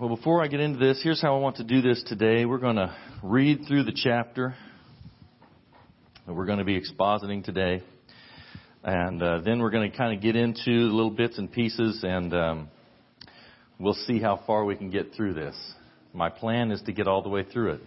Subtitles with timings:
[0.00, 2.46] Well, before I get into this, here's how I want to do this today.
[2.46, 4.54] We're going to read through the chapter
[6.26, 7.82] that we're going to be expositing today.
[8.82, 12.32] And uh, then we're going to kind of get into little bits and pieces, and
[12.32, 12.68] um,
[13.78, 15.54] we'll see how far we can get through this.
[16.14, 17.80] My plan is to get all the way through it.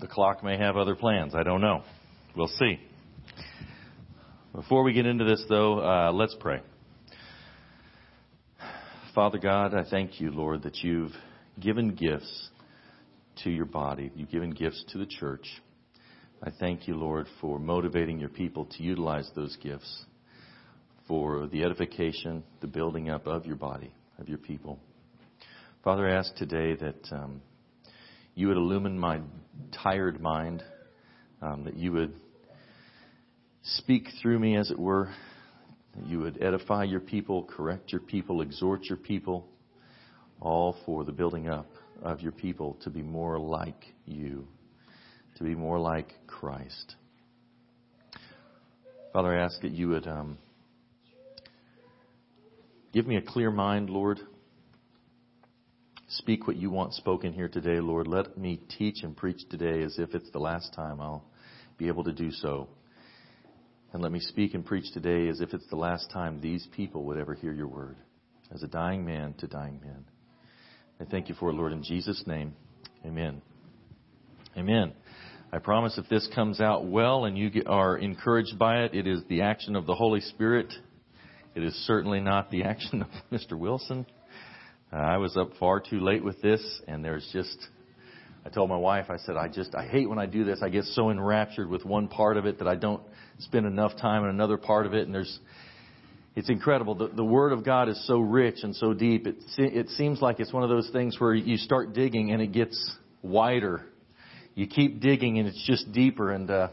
[0.00, 1.34] The clock may have other plans.
[1.34, 1.84] I don't know.
[2.36, 2.78] We'll see.
[4.54, 6.60] Before we get into this, though, uh, let's pray.
[9.14, 11.12] Father God, I thank you, Lord, that you've
[11.58, 12.50] given gifts
[13.42, 14.10] to your body.
[14.14, 15.46] You've given gifts to the church.
[16.42, 20.04] I thank you, Lord, for motivating your people to utilize those gifts
[21.06, 24.78] for the edification, the building up of your body, of your people.
[25.82, 27.40] Father, I ask today that um,
[28.34, 29.20] you would illumine my
[29.82, 30.62] tired mind,
[31.40, 32.14] um, that you would
[33.62, 35.08] speak through me, as it were,
[36.06, 39.46] you would edify your people, correct your people, exhort your people,
[40.40, 41.68] all for the building up
[42.02, 44.46] of your people to be more like you,
[45.36, 46.96] to be more like Christ.
[49.12, 50.38] Father, I ask that you would um,
[52.92, 54.20] give me a clear mind, Lord.
[56.08, 58.06] Speak what you want spoken here today, Lord.
[58.06, 61.24] Let me teach and preach today as if it's the last time I'll
[61.76, 62.68] be able to do so.
[63.92, 67.04] And let me speak and preach today as if it's the last time these people
[67.04, 67.96] would ever hear your word,
[68.54, 70.04] as a dying man to dying men.
[71.00, 72.54] I thank you for it, Lord, in Jesus' name.
[73.06, 73.40] Amen.
[74.58, 74.92] Amen.
[75.50, 79.22] I promise if this comes out well and you are encouraged by it, it is
[79.28, 80.70] the action of the Holy Spirit.
[81.54, 83.58] It is certainly not the action of Mr.
[83.58, 84.04] Wilson.
[84.92, 87.56] Uh, I was up far too late with this, and there's just
[88.48, 90.60] I told my wife, I said, I just, I hate when I do this.
[90.62, 93.02] I get so enraptured with one part of it that I don't
[93.38, 95.06] spend enough time in another part of it.
[95.06, 95.38] And there's,
[96.36, 96.94] it's incredible.
[96.94, 99.26] The, the Word of God is so rich and so deep.
[99.26, 102.52] It, it seems like it's one of those things where you start digging and it
[102.52, 103.82] gets wider.
[104.54, 106.32] You keep digging and it's just deeper.
[106.32, 106.68] And, uh,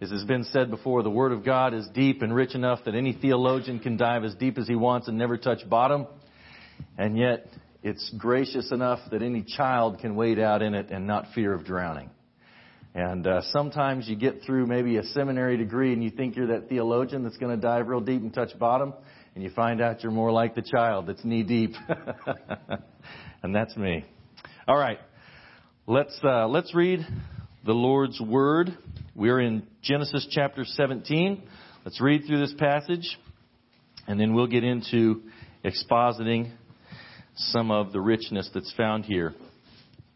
[0.00, 2.94] as has been said before, the Word of God is deep and rich enough that
[2.94, 6.06] any theologian can dive as deep as he wants and never touch bottom.
[6.96, 7.48] And yet,
[7.82, 11.64] it's gracious enough that any child can wade out in it and not fear of
[11.64, 12.10] drowning.
[12.94, 16.68] And uh, sometimes you get through maybe a seminary degree and you think you're that
[16.68, 18.94] theologian that's going to dive real deep and touch bottom,
[19.34, 21.74] and you find out you're more like the child that's knee deep.
[23.42, 24.04] and that's me.
[24.66, 24.98] All right,
[25.86, 27.00] let's uh, let's read
[27.64, 28.76] the Lord's word.
[29.14, 31.42] We're in Genesis chapter 17.
[31.84, 33.18] Let's read through this passage,
[34.06, 35.22] and then we'll get into
[35.64, 36.52] expositing
[37.36, 39.34] some of the richness that's found here.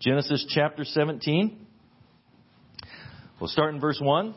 [0.00, 1.66] Genesis chapter 17.
[3.42, 4.28] We'll start in verse 1.
[4.28, 4.36] It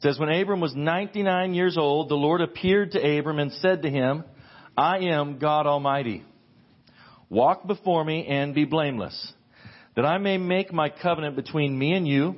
[0.00, 3.90] says, When Abram was 99 years old, the Lord appeared to Abram and said to
[3.90, 4.24] him,
[4.74, 6.24] I am God Almighty.
[7.28, 9.34] Walk before me and be blameless,
[9.96, 12.36] that I may make my covenant between me and you,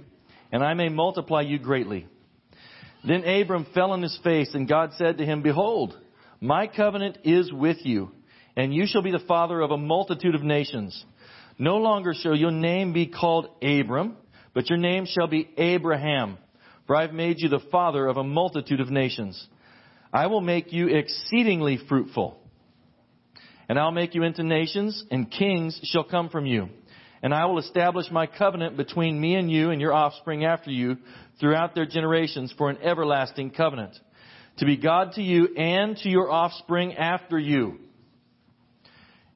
[0.51, 2.09] and I may multiply you greatly.
[3.07, 5.97] Then Abram fell on his face, and God said to him, Behold,
[6.41, 8.11] my covenant is with you
[8.57, 11.05] and you shall be the father of a multitude of nations.
[11.59, 14.17] No longer shall your name be called Abram,
[14.57, 16.39] but your name shall be Abraham,
[16.87, 19.47] for I have made you the father of a multitude of nations.
[20.15, 22.39] I will make you exceedingly fruitful,
[23.69, 26.71] and I'll make you into nations, and kings shall come from you.
[27.23, 30.97] And I will establish my covenant between me and you and your offspring after you
[31.39, 33.95] throughout their generations for an everlasting covenant,
[34.57, 37.77] to be God to you and to your offspring after you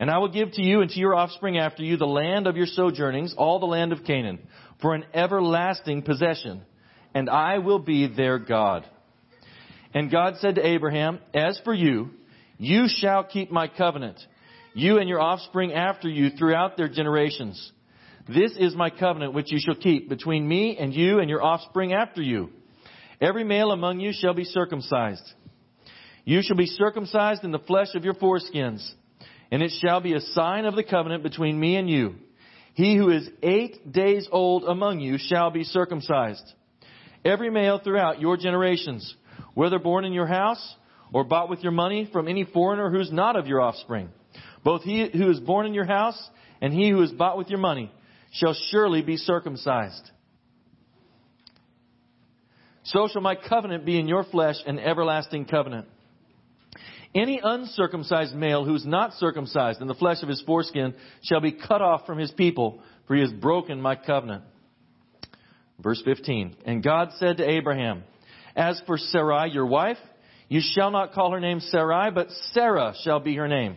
[0.01, 2.57] and I will give to you and to your offspring after you the land of
[2.57, 4.39] your sojournings, all the land of Canaan,
[4.81, 6.63] for an everlasting possession,
[7.15, 8.87] and I will be their God.
[9.93, 12.11] And God said to Abraham, As for you,
[12.59, 14.19] you shall keep my covenant,
[14.75, 17.73] you and your offspring after you throughout their generations.
[18.29, 21.93] This is my covenant which you shall keep between me and you and your offspring
[21.93, 22.51] after you.
[23.21, 25.29] Every male among you shall be circumcised.
[26.25, 28.89] You shall be circumcised in the flesh of your foreskins
[29.51, 32.15] and it shall be a sign of the covenant between me and you.
[32.81, 36.51] He who is eight days old among you shall be circumcised.
[37.23, 39.15] Every male throughout your generations,
[39.53, 40.77] whether born in your house
[41.13, 44.09] or bought with your money from any foreigner who's not of your offspring,
[44.65, 46.19] both he who is born in your house
[46.63, 47.93] and he who is bought with your money
[48.33, 50.11] shall surely be circumcised.
[52.85, 55.87] So shall my covenant be in your flesh an everlasting covenant.
[57.15, 61.53] Any uncircumcised male who is not circumcised in the flesh of his foreskin shall be
[61.53, 64.45] cut off from his people, for he has broken my covenant.
[65.81, 66.57] Verse 15.
[66.65, 68.05] And God said to Abraham,
[68.55, 69.99] As for Sarai, your wife,
[70.49, 73.77] you shall not call her name Sarai, but Sarah shall be her name.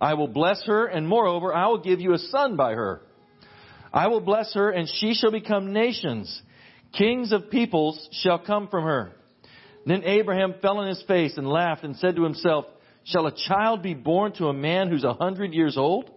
[0.00, 3.02] I will bless her, and moreover, I will give you a son by her.
[3.92, 6.42] I will bless her, and she shall become nations.
[6.92, 9.12] Kings of peoples shall come from her.
[9.86, 12.64] Then Abraham fell on his face and laughed and said to himself,
[13.04, 16.10] Shall a child be born to a man who's a hundred years old?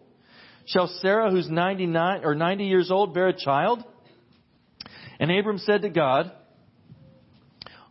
[0.65, 3.83] Shall Sarah, who's 99 or 90 years old, bear a child?
[5.19, 6.31] And Abram said to God,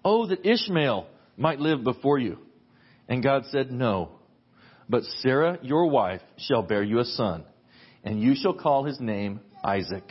[0.05, 1.07] Oh, that Ishmael
[1.37, 2.39] might live before you.
[3.09, 4.13] And God said, No.
[4.89, 7.45] But Sarah, your wife, shall bear you a son,
[8.05, 10.05] and you shall call his name Isaac.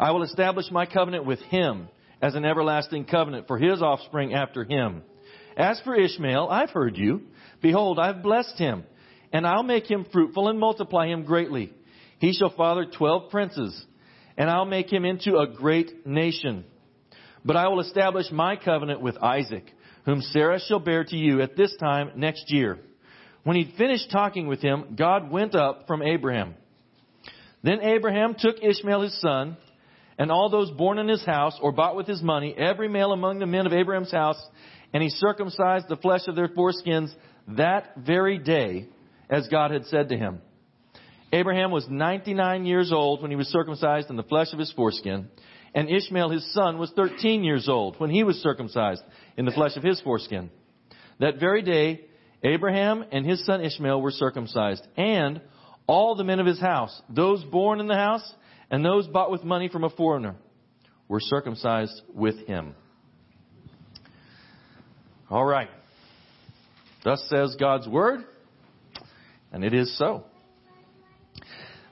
[0.00, 1.88] I will establish my covenant with him
[2.20, 5.02] as an everlasting covenant for his offspring after him.
[5.56, 7.22] As for Ishmael, I've heard you.
[7.62, 8.84] Behold, I've blessed him,
[9.32, 11.72] and I'll make him fruitful and multiply him greatly.
[12.18, 13.84] He shall father twelve princes,
[14.36, 16.64] and I'll make him into a great nation.
[17.44, 19.64] But I will establish my covenant with Isaac,
[20.04, 22.78] whom Sarah shall bear to you at this time next year.
[23.44, 26.54] When he'd finished talking with him, God went up from Abraham.
[27.62, 29.56] Then Abraham took Ishmael his son,
[30.18, 33.38] and all those born in his house or bought with his money, every male among
[33.38, 34.40] the men of Abraham's house,
[34.92, 37.14] and he circumcised the flesh of their foreskins
[37.48, 38.88] that very day,
[39.28, 40.40] as God had said to him.
[41.32, 45.28] Abraham was 99 years old when he was circumcised in the flesh of his foreskin,
[45.74, 49.02] and Ishmael his son was 13 years old when he was circumcised
[49.36, 50.50] in the flesh of his foreskin.
[51.18, 52.06] That very day,
[52.42, 55.40] Abraham and his son Ishmael were circumcised, and
[55.86, 58.34] all the men of his house, those born in the house
[58.70, 60.36] and those bought with money from a foreigner,
[61.08, 62.74] were circumcised with him.
[65.30, 65.70] All right.
[67.04, 68.24] Thus says God's word,
[69.52, 70.24] and it is so.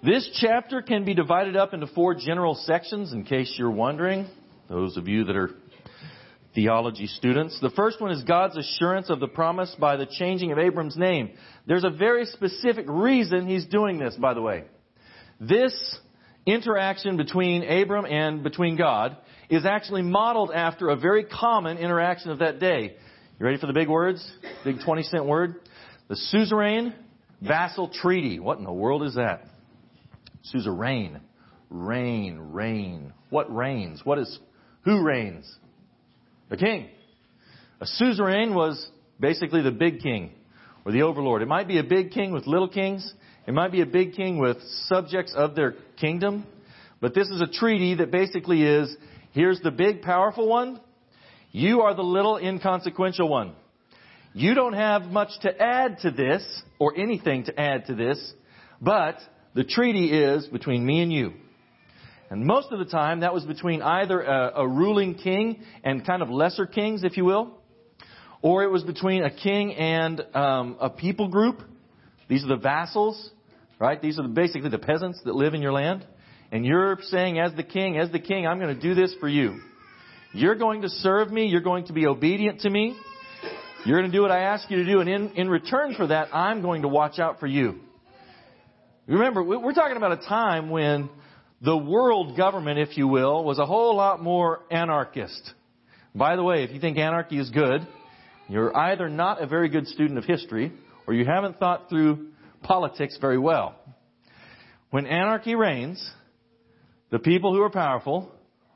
[0.03, 4.27] This chapter can be divided up into four general sections in case you're wondering.
[4.69, 5.51] Those of you that are
[6.55, 7.59] theology students.
[7.61, 11.31] The first one is God's assurance of the promise by the changing of Abram's name.
[11.67, 14.65] There's a very specific reason he's doing this, by the way.
[15.41, 15.99] This
[16.47, 19.17] interaction between Abram and between God
[19.49, 22.97] is actually modeled after a very common interaction of that day.
[23.39, 24.31] You ready for the big words?
[24.65, 25.57] Big 20 cent word?
[26.09, 26.95] The suzerain
[27.41, 28.39] vassal treaty.
[28.39, 29.45] What in the world is that?
[30.55, 31.21] Suzerain.
[31.71, 33.13] Reign, reign.
[33.31, 34.05] What reigns?
[34.05, 34.39] What is,
[34.85, 35.53] who reigns?
[36.51, 36.89] The king.
[37.81, 38.89] A suzerain was
[39.19, 40.33] basically the big king
[40.85, 41.43] or the overlord.
[41.43, 43.13] It might be a big king with little kings.
[43.47, 46.47] It might be a big king with subjects of their kingdom.
[47.01, 48.95] But this is a treaty that basically is,
[49.33, 50.81] here's the big powerful one.
[51.53, 53.55] You are the little inconsequential one.
[54.33, 56.43] You don't have much to add to this
[56.79, 58.33] or anything to add to this,
[58.81, 59.19] but
[59.55, 61.35] the treaty is between me and you.
[62.31, 66.21] And most of the time, that was between either a, a ruling king and kind
[66.21, 67.53] of lesser kings, if you will,
[68.45, 71.63] or it was between a king and um, a people group.
[72.29, 73.31] These are the vassals,
[73.79, 74.01] right?
[74.01, 76.07] These are basically the peasants that live in your land.
[76.53, 79.29] And you're saying, as the king, as the king, I'm going to do this for
[79.29, 79.61] you.
[80.35, 81.47] You're going to serve me.
[81.47, 82.95] You're going to be obedient to me.
[83.87, 85.01] You're going to do what I ask you to do.
[85.01, 87.81] And in, in return for that, I'm going to watch out for you.
[89.07, 91.09] Remember, we're talking about a time when
[91.63, 95.55] the world government, if you will, was a whole lot more anarchist.
[96.15, 97.87] By the way, if you think anarchy is good,
[98.49, 100.73] you're either not a very good student of history
[101.07, 102.29] or you haven't thought through
[102.63, 103.75] politics very well.
[104.91, 106.11] When anarchy reigns,
[107.11, 108.31] the people who are powerful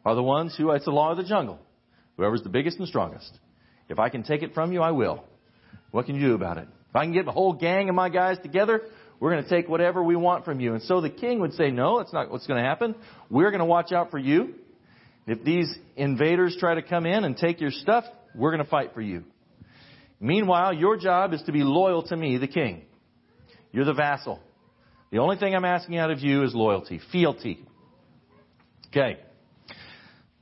[0.05, 1.59] are the ones who, it's the law of the jungle.
[2.17, 3.31] Whoever's the biggest and strongest.
[3.89, 5.25] If I can take it from you, I will.
[5.91, 6.69] What can you do about it?
[6.91, 8.83] If I can get a whole gang of my guys together,
[9.21, 10.75] we're going to take whatever we want from you.
[10.75, 12.95] And so the king would say, no, that's not what's going to happen.
[13.31, 14.55] We're going to watch out for you.
[15.27, 18.95] If these invaders try to come in and take your stuff, we're going to fight
[18.95, 19.25] for you.
[20.21, 22.83] Meanwhile, your job is to be loyal to me, the king.
[23.73, 24.41] You're the vassal.
[25.11, 27.65] The only thing I'm asking out of you is loyalty, fealty.
[28.89, 29.19] Okay.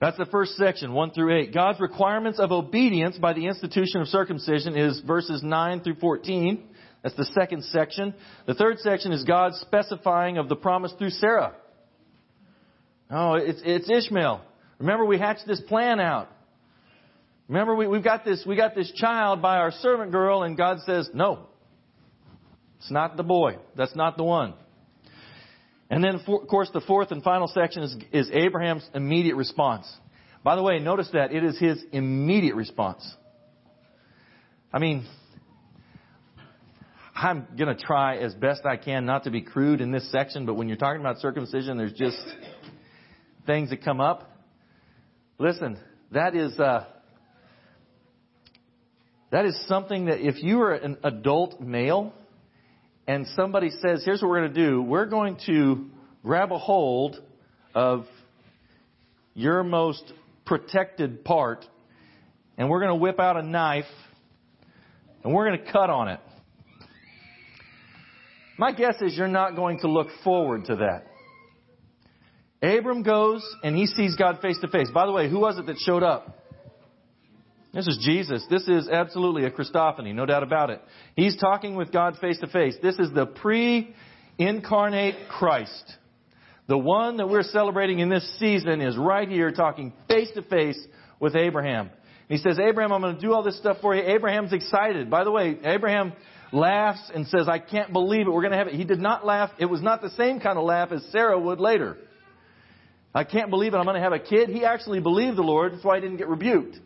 [0.01, 1.55] That's the first section, 1 through 8.
[1.55, 6.63] God's requirements of obedience by the institution of circumcision is verses 9 through 14.
[7.03, 8.15] That's the second section.
[8.47, 11.55] The third section is God's specifying of the promise through Sarah.
[13.11, 14.43] Oh, it's, it's Ishmael.
[14.79, 16.29] Remember, we hatched this plan out.
[17.49, 20.79] Remember, we, we've got this, we got this child by our servant girl, and God
[20.85, 21.47] says, no.
[22.79, 23.57] It's not the boy.
[23.77, 24.55] That's not the one.
[25.89, 29.87] And then, of course, the fourth and final section is, is Abraham's immediate response.
[30.43, 33.09] By the way, notice that it is his immediate response.
[34.73, 35.07] I mean,
[37.15, 40.45] I'm going to try as best I can not to be crude in this section,
[40.45, 42.19] but when you're talking about circumcision, there's just
[43.47, 44.31] things that come up.
[45.39, 45.79] Listen,
[46.11, 46.85] that is uh,
[49.37, 52.15] that is something that if you are an adult male
[53.07, 54.81] and somebody says, here's what we're going to do.
[54.81, 55.91] We're going to
[56.25, 57.17] grab a hold
[57.75, 58.07] of
[59.35, 60.11] your most
[60.47, 61.67] protected part,
[62.57, 63.85] and we're going to whip out a knife,
[65.23, 66.21] and we're going to cut on it.
[68.57, 71.09] My guess is you're not going to look forward to that.
[72.67, 74.89] Abram goes and he sees God face to face.
[74.95, 76.46] By the way, who was it that showed up?
[77.77, 78.43] This is Jesus.
[78.49, 80.81] This is absolutely a Christophany, no doubt about it.
[81.15, 82.75] He's talking with God face to face.
[82.83, 85.93] This is the pre-incarnate Christ.
[86.69, 90.83] The one that we're celebrating in this season is right here talking face to face
[91.21, 91.91] with Abraham.
[92.31, 94.03] He says, Abraham, I'm going to do all this stuff for you.
[94.03, 95.11] Abraham's excited.
[95.11, 96.15] By the way, Abraham
[96.53, 98.31] laughs and says, I can't believe it.
[98.31, 98.75] We're going to have it.
[98.75, 99.51] He did not laugh.
[99.59, 101.99] It was not the same kind of laugh as Sarah would later.
[103.15, 103.77] I can't believe it.
[103.77, 104.49] I'm going to have a kid.
[104.49, 105.75] He actually believed the Lord.
[105.75, 106.79] That's why he didn't get rebuked.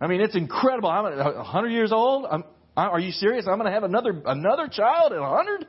[0.00, 0.90] I mean, it's incredible.
[0.90, 2.26] I'm 100 years old.
[2.30, 2.44] I'm,
[2.76, 3.46] are you serious?
[3.48, 5.66] I'm going to have another another child at 100?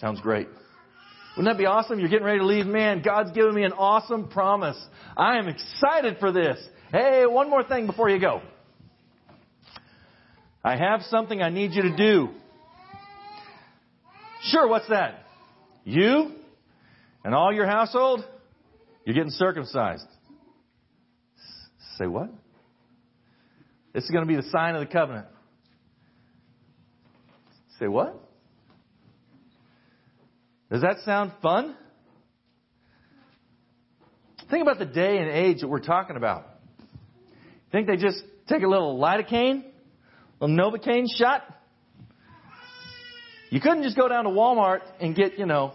[0.00, 0.48] Sounds great.
[1.36, 2.00] Wouldn't that be awesome?
[2.00, 2.66] You're getting ready to leave.
[2.66, 4.76] Man, God's given me an awesome promise.
[5.16, 6.58] I am excited for this.
[6.90, 8.42] Hey, one more thing before you go.
[10.64, 12.28] I have something I need you to do.
[14.42, 15.24] Sure, what's that?
[15.84, 16.32] You
[17.24, 18.24] and all your household,
[19.04, 20.06] you're getting circumcised.
[21.98, 22.30] Say what?
[23.92, 25.26] This is going to be the sign of the covenant.
[27.80, 28.14] Say what?
[30.70, 31.74] Does that sound fun?
[34.48, 36.46] Think about the day and age that we're talking about.
[37.72, 39.64] Think they just take a little lidocaine,
[40.40, 41.42] a little Novocaine shot?
[43.50, 45.72] You couldn't just go down to Walmart and get, you know,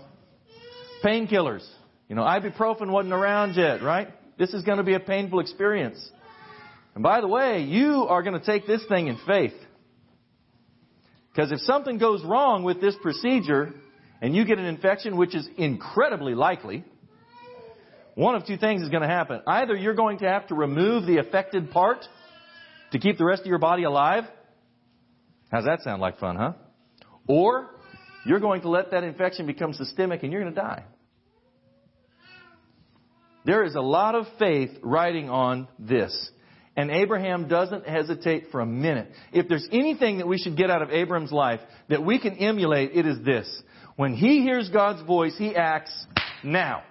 [1.03, 1.67] Painkillers.
[2.07, 4.09] You know, ibuprofen wasn't around yet, right?
[4.43, 5.97] This is going to be a painful experience.
[6.95, 9.53] And by the way, you are going to take this thing in faith.
[11.31, 13.73] Because if something goes wrong with this procedure
[14.21, 16.83] and you get an infection, which is incredibly likely,
[18.15, 19.39] one of two things is going to happen.
[19.47, 22.05] Either you're going to have to remove the affected part
[22.91, 24.25] to keep the rest of your body alive.
[25.53, 26.51] How's that sound like fun, huh?
[27.29, 27.69] Or
[28.25, 30.83] you're going to let that infection become systemic and you're going to die.
[33.45, 36.31] There is a lot of faith riding on this.
[36.75, 39.09] And Abraham doesn't hesitate for a minute.
[39.31, 41.59] If there's anything that we should get out of Abraham's life
[41.89, 43.61] that we can emulate, it is this.
[43.95, 45.91] When he hears God's voice, he acts
[46.43, 46.83] now.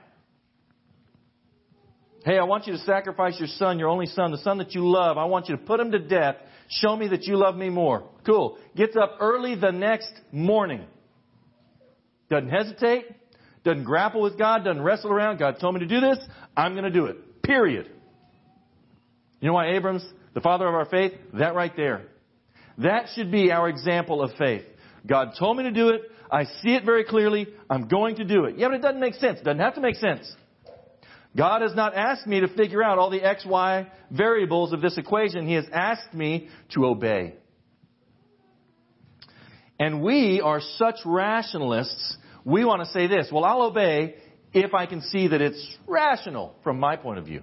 [2.24, 4.88] Hey, I want you to sacrifice your son, your only son, the son that you
[4.88, 5.18] love.
[5.18, 6.36] I want you to put him to death.
[6.68, 8.04] Show me that you love me more.
[8.24, 8.58] Cool.
[8.76, 10.84] Gets up early the next morning.
[12.30, 13.06] Doesn't hesitate.
[13.64, 14.64] Doesn't grapple with God.
[14.64, 15.38] Doesn't wrestle around.
[15.38, 16.18] God told me to do this.
[16.56, 17.42] I'm going to do it.
[17.42, 17.90] Period.
[19.40, 20.04] You know why Abram's
[20.34, 21.12] the father of our faith?
[21.34, 22.02] That right there.
[22.78, 24.64] That should be our example of faith.
[25.06, 26.02] God told me to do it.
[26.30, 27.48] I see it very clearly.
[27.68, 28.56] I'm going to do it.
[28.56, 29.40] Yeah, but it doesn't make sense.
[29.40, 30.32] It doesn't have to make sense.
[31.36, 34.98] God has not asked me to figure out all the X, Y variables of this
[34.98, 35.46] equation.
[35.46, 37.34] He has asked me to obey.
[39.78, 44.16] And we are such rationalists we want to say this, well, I'll obey
[44.52, 47.42] if I can see that it's rational from my point of view.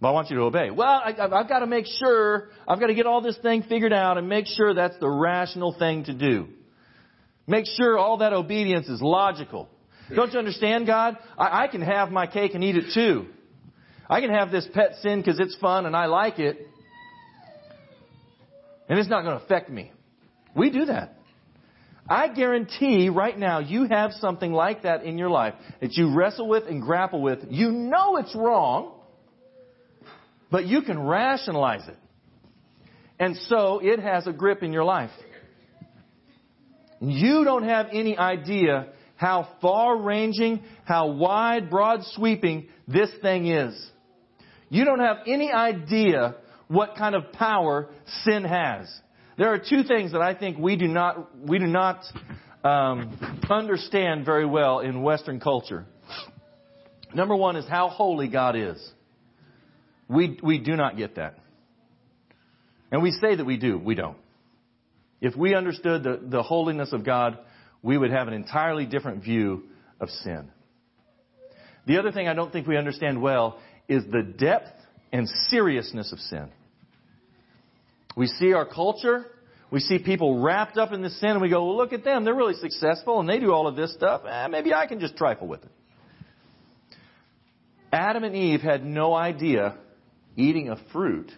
[0.00, 0.70] But I want you to obey.
[0.70, 3.92] Well, I, have got to make sure, I've got to get all this thing figured
[3.92, 6.48] out and make sure that's the rational thing to do.
[7.46, 9.68] Make sure all that obedience is logical.
[10.14, 11.16] Don't you understand, God?
[11.38, 13.26] I, I can have my cake and eat it too.
[14.10, 16.66] I can have this pet sin because it's fun and I like it.
[18.88, 19.92] And it's not going to affect me.
[20.54, 21.16] We do that.
[22.08, 26.48] I guarantee right now you have something like that in your life that you wrestle
[26.48, 27.40] with and grapple with.
[27.48, 29.00] You know it's wrong,
[30.50, 31.96] but you can rationalize it.
[33.18, 35.10] And so it has a grip in your life.
[37.00, 43.90] You don't have any idea how far ranging, how wide, broad sweeping this thing is.
[44.68, 46.34] You don't have any idea
[46.66, 47.90] what kind of power
[48.24, 48.88] sin has.
[49.38, 52.04] There are two things that I think we do not, we do not
[52.64, 55.86] um, understand very well in Western culture.
[57.14, 58.78] Number one is how holy God is.
[60.08, 61.38] We, we do not get that.
[62.90, 63.78] And we say that we do.
[63.78, 64.18] We don't.
[65.20, 67.38] If we understood the, the holiness of God,
[67.82, 69.64] we would have an entirely different view
[70.00, 70.50] of sin.
[71.86, 73.58] The other thing I don't think we understand well
[73.88, 74.70] is the depth
[75.12, 76.50] and seriousness of sin.
[78.16, 79.26] We see our culture.
[79.70, 82.24] We see people wrapped up in the sin and we go, well, look at them.
[82.24, 84.22] They're really successful and they do all of this stuff.
[84.28, 85.70] Eh, maybe I can just trifle with it.
[87.92, 89.76] Adam and Eve had no idea
[90.36, 91.30] eating a fruit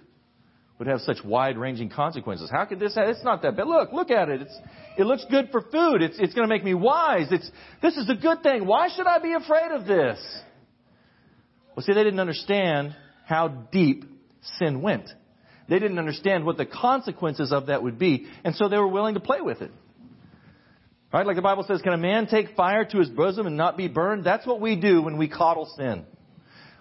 [0.79, 2.51] would have such wide ranging consequences.
[2.53, 3.67] How could this have, it's not that bad.
[3.67, 4.43] Look, look at it.
[4.43, 4.59] It's,
[4.99, 6.03] it looks good for food.
[6.03, 7.29] It's, it's going to make me wise.
[7.31, 7.49] It's,
[7.81, 8.67] this is a good thing.
[8.67, 10.19] Why should I be afraid of this?
[11.77, 14.05] Well, see, they didn't understand how deep
[14.59, 15.09] sin went.
[15.69, 19.15] They didn't understand what the consequences of that would be, and so they were willing
[19.15, 19.71] to play with it.
[21.13, 21.27] Right?
[21.27, 23.87] Like the Bible says, can a man take fire to his bosom and not be
[23.87, 24.25] burned?
[24.25, 26.05] That's what we do when we coddle sin.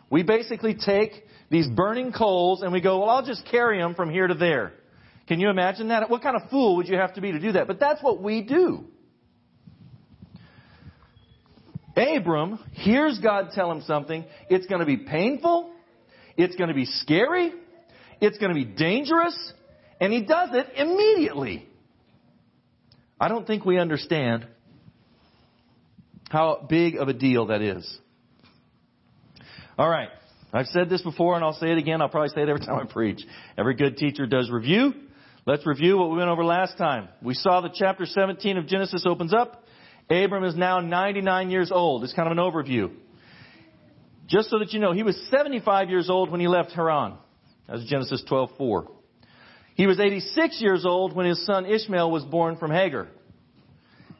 [0.09, 1.11] We basically take
[1.51, 4.73] these burning coals and we go, well, I'll just carry them from here to there.
[5.27, 6.09] Can you imagine that?
[6.09, 7.67] What kind of fool would you have to be to do that?
[7.67, 8.85] But that's what we do.
[11.95, 14.25] Abram hears God tell him something.
[14.49, 15.71] It's going to be painful.
[16.37, 17.53] It's going to be scary.
[18.23, 19.37] It's going to be dangerous.
[19.99, 21.67] And he does it immediately.
[23.19, 24.47] I don't think we understand
[26.29, 27.99] how big of a deal that is.
[29.77, 30.07] All right.
[30.53, 32.01] I've said this before and I'll say it again.
[32.01, 33.21] I'll probably say it every time I preach.
[33.57, 34.93] Every good teacher does review.
[35.45, 37.09] Let's review what we went over last time.
[37.21, 39.65] We saw that chapter 17 of Genesis opens up.
[40.09, 42.05] Abram is now 99 years old.
[42.05, 42.91] It's kind of an overview.
[44.27, 47.17] Just so that you know, he was 75 years old when he left Haran.
[47.67, 48.87] That's Genesis 12:4.
[49.75, 53.07] He was 86 years old when his son Ishmael was born from Hagar.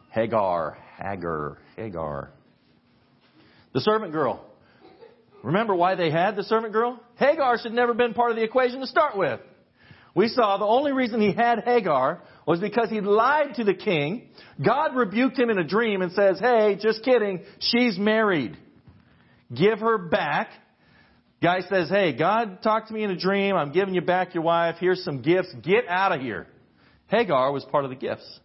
[0.09, 2.31] Hagar, Hagar, Hagar.
[3.73, 4.45] The servant girl.
[5.43, 6.99] Remember why they had the servant girl?
[7.15, 9.39] Hagar should never have been part of the equation to start with.
[10.15, 14.29] We saw the only reason he had Hagar was because he lied to the king.
[14.63, 18.57] God rebuked him in a dream and says, hey, just kidding, she's married.
[19.53, 20.49] Give her back.
[21.43, 23.57] Guy says, hey, God talked to me in a dream.
[23.57, 24.77] I'm giving you back your wife.
[24.79, 25.53] Here's some gifts.
[25.61, 26.47] Get out of here.
[27.07, 28.39] Hagar was part of the gifts.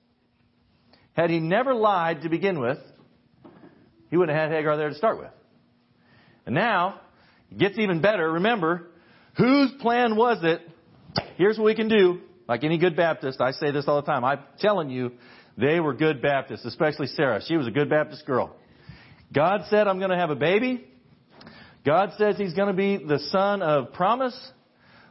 [1.13, 2.79] Had he never lied to begin with,
[4.11, 5.31] he wouldn't have had Hagar there to start with.
[6.45, 7.01] And now,
[7.53, 8.33] it gets even better.
[8.33, 8.89] Remember,
[9.37, 10.61] whose plan was it?
[11.37, 12.19] Here's what we can do.
[12.49, 14.25] Like any good Baptist, I say this all the time.
[14.25, 15.13] I'm telling you,
[15.57, 17.43] they were good Baptists, especially Sarah.
[17.47, 18.57] She was a good Baptist girl.
[19.33, 20.85] God said, I'm going to have a baby.
[21.85, 24.37] God says he's going to be the son of promise.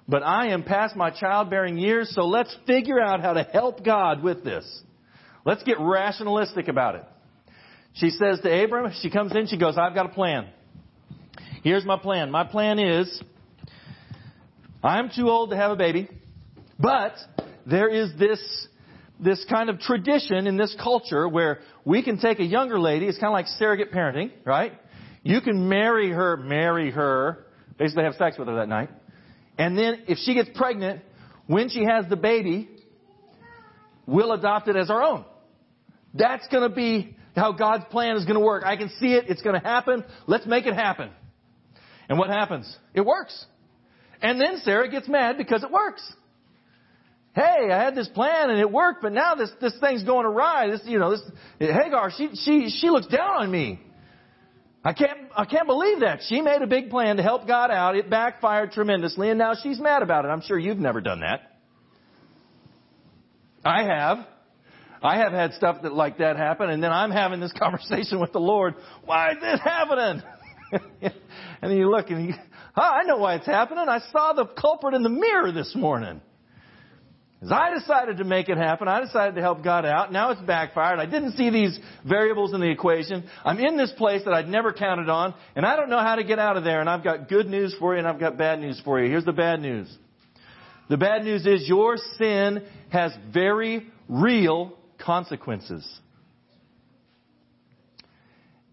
[0.07, 4.23] But I am past my childbearing years, so let's figure out how to help God
[4.23, 4.65] with this.
[5.43, 7.03] Let's get rationalistic about it.
[7.93, 10.47] She says to Abram, she comes in, she goes, I've got a plan.
[11.63, 12.31] Here's my plan.
[12.31, 13.21] My plan is
[14.83, 16.07] I'm too old to have a baby,
[16.79, 17.13] but
[17.65, 18.39] there is this
[19.19, 23.17] this kind of tradition in this culture where we can take a younger lady, it's
[23.17, 24.73] kind of like surrogate parenting, right?
[25.27, 28.89] You can marry her, marry her, basically have sex with her that night.
[29.57, 31.01] And then if she gets pregnant,
[31.47, 32.69] when she has the baby,
[34.05, 35.25] we'll adopt it as our own.
[36.13, 38.63] That's going to be how God's plan is going to work.
[38.65, 39.25] I can see it.
[39.27, 40.05] It's going to happen.
[40.27, 41.09] Let's make it happen.
[42.07, 42.73] And what happens?
[42.93, 43.45] It works.
[44.21, 46.09] And then Sarah gets mad because it works.
[47.35, 50.69] Hey, I had this plan and it worked, but now this, this thing's going awry.
[50.69, 51.21] This, you know, this,
[51.59, 53.81] Hagar, she, she, she looks down on me.
[54.87, 56.21] I can't, I can't believe that.
[56.29, 57.97] She made a big plan to help God out.
[57.97, 60.29] It backfired tremendously and now she's mad about it.
[60.29, 61.41] I'm sure you've never done that.
[63.65, 64.19] I have.
[65.03, 68.31] I have had stuff that like that happen and then I'm having this conversation with
[68.31, 68.75] the Lord.
[69.03, 70.23] Why is this happening?
[71.01, 71.13] and
[71.61, 72.33] then you look and you,
[72.77, 73.89] oh, I know why it's happening.
[73.89, 76.21] I saw the culprit in the mirror this morning.
[77.41, 80.11] As I decided to make it happen, I decided to help God out.
[80.11, 80.99] Now it's backfired.
[80.99, 83.29] I didn't see these variables in the equation.
[83.45, 86.23] I'm in this place that I'd never counted on, and I don't know how to
[86.23, 86.81] get out of there.
[86.81, 89.07] And I've got good news for you, and I've got bad news for you.
[89.07, 89.95] Here's the bad news.
[90.89, 95.87] The bad news is your sin has very real consequences.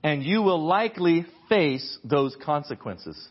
[0.02, 3.28] And you will likely face those consequences.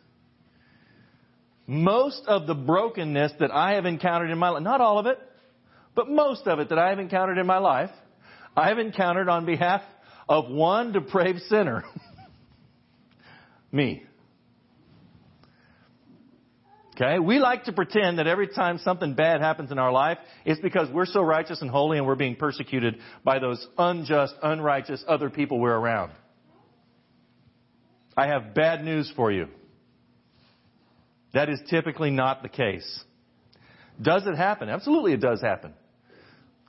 [1.65, 5.17] Most of the brokenness that I have encountered in my life, not all of it,
[5.95, 7.91] but most of it that I have encountered in my life,
[8.55, 9.81] I have encountered on behalf
[10.27, 11.83] of one depraved sinner.
[13.71, 14.03] Me.
[16.95, 17.17] Okay?
[17.17, 20.89] We like to pretend that every time something bad happens in our life, it's because
[20.91, 25.59] we're so righteous and holy and we're being persecuted by those unjust, unrighteous other people
[25.59, 26.11] we're around.
[28.15, 29.47] I have bad news for you.
[31.33, 33.03] That is typically not the case.
[34.01, 34.69] Does it happen?
[34.69, 35.73] Absolutely it does happen.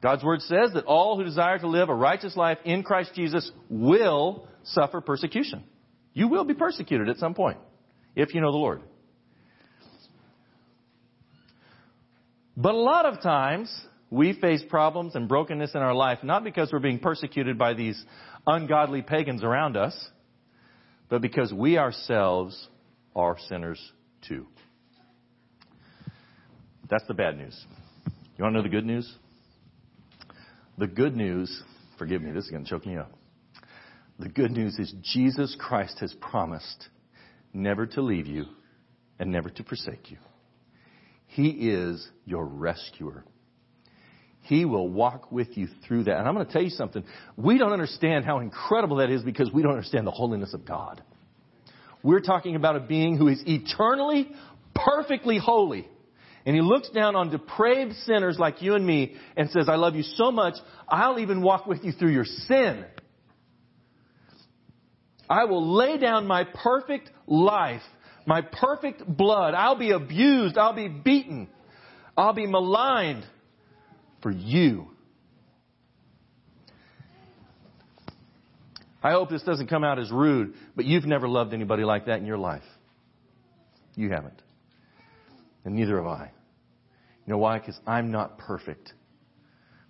[0.02, 3.50] God's word says that all who desire to live a righteous life in Christ Jesus
[3.70, 5.64] will suffer persecution.
[6.12, 7.58] You will be persecuted at some point
[8.14, 8.82] if you know the Lord.
[12.56, 13.74] But a lot of times
[14.10, 18.02] we face problems and brokenness in our life not because we're being persecuted by these
[18.46, 19.96] ungodly pagans around us,
[21.08, 22.68] but because we ourselves
[23.16, 23.80] are sinners
[24.28, 24.46] too.
[26.90, 27.58] That's the bad news.
[28.36, 29.12] You want to know the good news?
[30.76, 31.62] The good news,
[31.98, 33.12] forgive me, this is going to choke me up.
[34.18, 36.88] The good news is Jesus Christ has promised
[37.52, 38.46] never to leave you
[39.18, 40.18] and never to forsake you.
[41.26, 43.24] He is your rescuer.
[44.42, 46.18] He will walk with you through that.
[46.18, 47.02] And I'm going to tell you something.
[47.36, 51.02] We don't understand how incredible that is because we don't understand the holiness of God.
[52.02, 54.30] We're talking about a being who is eternally,
[54.74, 55.88] perfectly holy.
[56.46, 59.94] And he looks down on depraved sinners like you and me and says, I love
[59.94, 60.54] you so much,
[60.88, 62.84] I'll even walk with you through your sin.
[65.28, 67.82] I will lay down my perfect life,
[68.26, 69.54] my perfect blood.
[69.54, 70.58] I'll be abused.
[70.58, 71.48] I'll be beaten.
[72.16, 73.24] I'll be maligned
[74.22, 74.88] for you.
[79.02, 82.20] I hope this doesn't come out as rude, but you've never loved anybody like that
[82.20, 82.62] in your life.
[83.96, 84.40] You haven't.
[85.64, 86.30] And neither have I.
[87.26, 87.58] You know why?
[87.58, 88.92] Because I'm not perfect.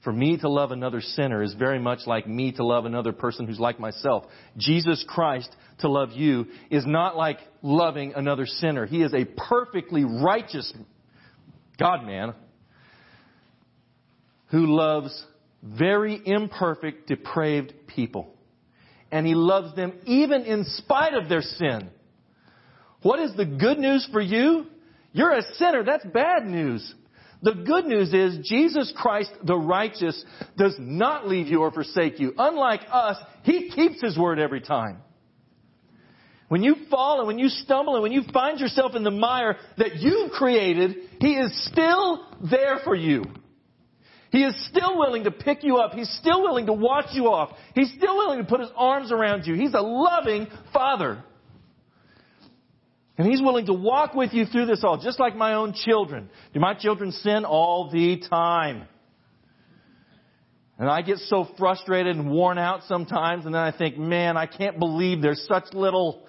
[0.05, 3.47] For me to love another sinner is very much like me to love another person
[3.47, 4.25] who's like myself.
[4.59, 8.85] Jesus Christ to love you is not like loving another sinner.
[8.85, 10.73] He is a perfectly righteous
[11.79, 12.35] God man
[14.51, 15.25] who loves
[15.63, 18.35] very imperfect, depraved people.
[19.11, 21.89] And he loves them even in spite of their sin.
[23.03, 24.67] What is the good news for you?
[25.15, 25.85] You're a sinner.
[25.85, 26.95] That's bad news.
[27.41, 30.23] The good news is Jesus Christ, the righteous,
[30.59, 32.35] does not leave you or forsake you.
[32.37, 34.99] Unlike us, He keeps His word every time.
[36.49, 39.57] When you fall and when you stumble and when you find yourself in the mire
[39.79, 43.25] that you've created, He is still there for you.
[44.33, 45.93] He is still willing to pick you up.
[45.93, 47.57] He's still willing to wash you off.
[47.77, 49.55] He's still willing to put His arms around you.
[49.55, 51.23] He's a loving Father.
[53.17, 56.29] And He's willing to walk with you through this all, just like my own children.
[56.53, 58.89] Do my children sin all the time?
[60.79, 64.47] And I get so frustrated and worn out sometimes, and then I think, man, I
[64.47, 66.27] can't believe there's such little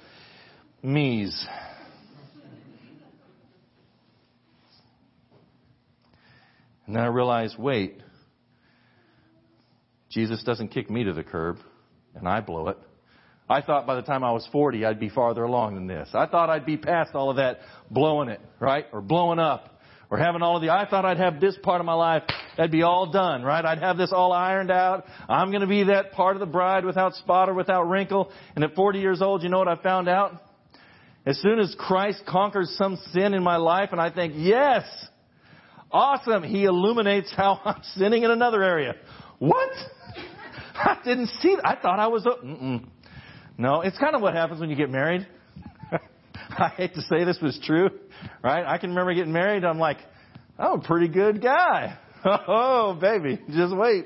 [0.83, 1.47] me's.
[6.85, 7.99] And then I realize, wait,
[10.11, 11.57] Jesus doesn't kick me to the curb,
[12.13, 12.77] and I blow it.
[13.47, 16.09] I thought by the time I was 40, I'd be farther along than this.
[16.13, 17.59] I thought I'd be past all of that
[17.91, 18.85] blowing it, right?
[18.91, 19.71] Or blowing up.
[20.09, 22.23] Or having all of the, I thought I'd have this part of my life,
[22.57, 23.65] that'd be all done, right?
[23.65, 25.05] I'd have this all ironed out.
[25.27, 28.31] I'm gonna be that part of the bride without spot or without wrinkle.
[28.55, 30.41] And at 40 years old, you know what I found out?
[31.25, 34.83] As soon as Christ conquers some sin in my life and I think, yes,
[35.91, 38.95] awesome, He illuminates how I'm sinning in another area.
[39.39, 39.71] What?
[40.75, 41.65] I didn't see that.
[41.65, 42.87] I thought I was, mm-mm.
[43.57, 45.25] No, it's kind of what happens when you get married.
[46.57, 47.89] I hate to say this was true,
[48.43, 48.65] right?
[48.65, 49.63] I can remember getting married.
[49.63, 49.97] I'm like,
[50.59, 51.97] I'm a pretty good guy.
[52.27, 54.05] Oh, baby, just wait.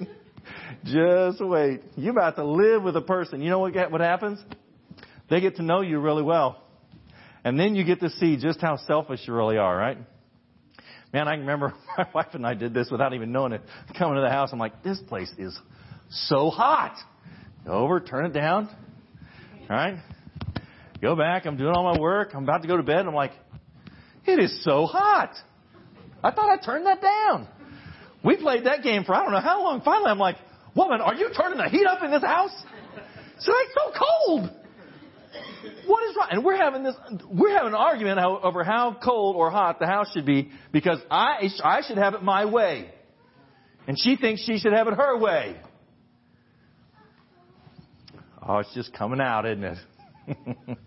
[0.83, 1.79] Just wait.
[1.95, 3.41] You're about to live with a person.
[3.41, 4.39] You know what, what happens?
[5.29, 6.61] They get to know you really well.
[7.45, 9.97] And then you get to see just how selfish you really are, right?
[11.13, 13.61] Man, I remember my wife and I did this without even knowing it.
[13.97, 15.57] Coming to the house, I'm like, this place is
[16.09, 16.97] so hot.
[17.65, 18.69] Go over, turn it down,
[19.69, 19.99] right?
[21.01, 21.45] Go back.
[21.45, 22.31] I'm doing all my work.
[22.33, 23.05] I'm about to go to bed.
[23.05, 23.31] I'm like,
[24.25, 25.33] it is so hot.
[26.23, 27.47] I thought I turned that down.
[28.23, 29.81] We played that game for I don't know how long.
[29.81, 30.35] Finally, I'm like,
[30.75, 32.51] woman, are you turning the heat up in this house?
[33.37, 34.49] It's like so cold.
[35.87, 36.27] What is wrong?
[36.31, 36.95] And we're having this,
[37.31, 41.49] we're having an argument over how cold or hot the house should be because I,
[41.63, 42.93] I should have it my way.
[43.87, 45.55] And she thinks she should have it her way.
[48.47, 49.77] Oh, it's just coming out, isn't it?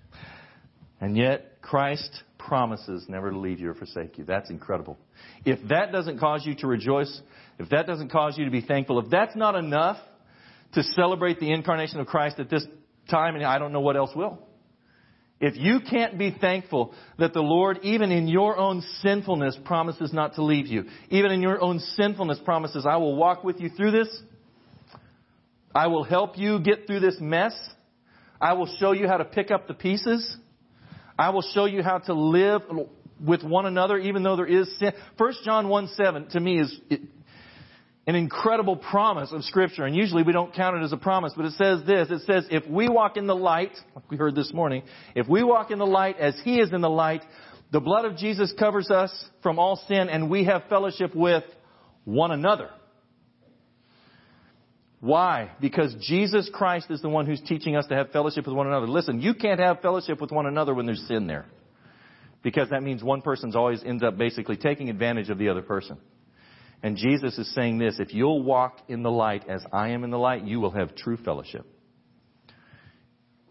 [1.00, 4.24] and yet, Christ promises never to leave you or forsake you.
[4.24, 4.98] That's incredible.
[5.44, 7.20] If that doesn't cause you to rejoice,
[7.58, 9.98] if that doesn't cause you to be thankful, if that's not enough
[10.74, 12.66] to celebrate the incarnation of Christ at this
[13.10, 14.38] time, and I don't know what else will.
[15.40, 20.36] If you can't be thankful that the Lord, even in your own sinfulness, promises not
[20.36, 23.90] to leave you, even in your own sinfulness promises, I will walk with you through
[23.90, 24.22] this,
[25.74, 27.54] I will help you get through this mess.
[28.40, 30.36] I will show you how to pick up the pieces.
[31.18, 32.62] I will show you how to live
[33.24, 34.92] with one another even though there is sin.
[35.16, 36.80] 1 John 1 7 to me is
[38.06, 39.84] an incredible promise of Scripture.
[39.84, 42.08] And usually we don't count it as a promise, but it says this.
[42.10, 44.82] It says, if we walk in the light, like we heard this morning,
[45.14, 47.22] if we walk in the light as He is in the light,
[47.70, 51.44] the blood of Jesus covers us from all sin and we have fellowship with
[52.04, 52.70] one another.
[55.02, 55.50] Why?
[55.60, 58.86] Because Jesus Christ is the one who's teaching us to have fellowship with one another.
[58.86, 61.44] Listen, you can't have fellowship with one another when there's sin there.
[62.44, 65.98] Because that means one person's always ends up basically taking advantage of the other person.
[66.84, 70.10] And Jesus is saying this, if you'll walk in the light as I am in
[70.10, 71.66] the light, you will have true fellowship.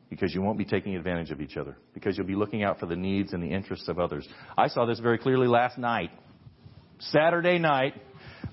[0.09, 1.75] Because you won't be taking advantage of each other.
[1.93, 4.25] Because you'll be looking out for the needs and the interests of others.
[4.57, 6.11] I saw this very clearly last night.
[6.99, 7.95] Saturday night,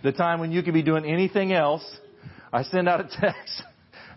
[0.03, 1.85] the time when you could be doing anything else,
[2.53, 3.63] I send out a text.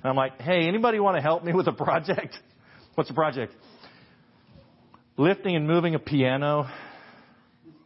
[0.03, 2.37] And I'm like, hey, anybody want to help me with a project?
[2.95, 3.53] What's the project?
[5.17, 6.69] Lifting and moving a piano.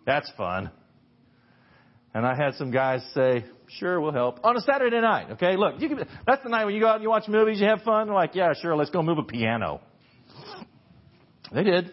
[0.05, 0.71] That's fun.
[2.13, 4.39] And I had some guys say, sure, we'll help.
[4.43, 5.57] On a Saturday night, okay?
[5.57, 7.67] Look, you can, that's the night when you go out and you watch movies, you
[7.67, 8.07] have fun.
[8.07, 9.81] They're like, yeah, sure, let's go move a piano.
[11.53, 11.91] They did.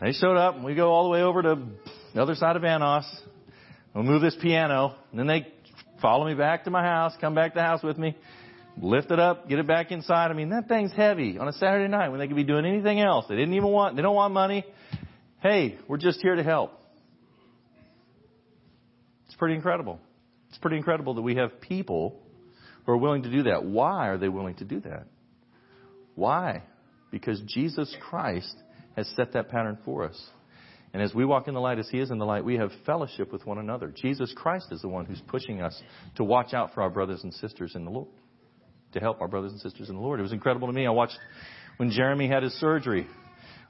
[0.00, 1.58] They showed up and we go all the way over to
[2.14, 3.04] the other side of Vanoss.
[3.94, 4.94] We'll move this piano.
[5.10, 5.46] And then they
[6.02, 8.16] follow me back to my house, come back to the house with me,
[8.76, 10.30] lift it up, get it back inside.
[10.30, 13.00] I mean, that thing's heavy on a Saturday night when they could be doing anything
[13.00, 13.24] else.
[13.28, 14.66] They didn't even want, they don't want money.
[15.40, 16.72] Hey, we're just here to help.
[19.26, 19.98] It's pretty incredible.
[20.50, 22.20] It's pretty incredible that we have people
[22.84, 23.64] who are willing to do that.
[23.64, 25.06] Why are they willing to do that?
[26.14, 26.62] Why?
[27.10, 28.54] Because Jesus Christ
[28.96, 30.20] has set that pattern for us.
[30.92, 32.70] And as we walk in the light as He is in the light, we have
[32.84, 33.92] fellowship with one another.
[33.94, 35.80] Jesus Christ is the one who's pushing us
[36.16, 38.08] to watch out for our brothers and sisters in the Lord,
[38.92, 40.20] to help our brothers and sisters in the Lord.
[40.20, 40.86] It was incredible to me.
[40.86, 41.18] I watched
[41.78, 43.06] when Jeremy had his surgery.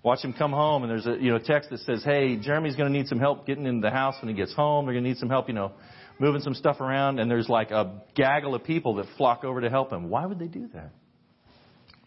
[0.02, 2.92] Watch him come home, and there's a you know text that says, "Hey, Jeremy's going
[2.92, 4.84] to need some help getting into the house when he gets home.
[4.84, 5.72] They're going to need some help, you know,
[6.18, 9.70] moving some stuff around." And there's like a gaggle of people that flock over to
[9.70, 10.10] help him.
[10.10, 10.90] Why would they do that?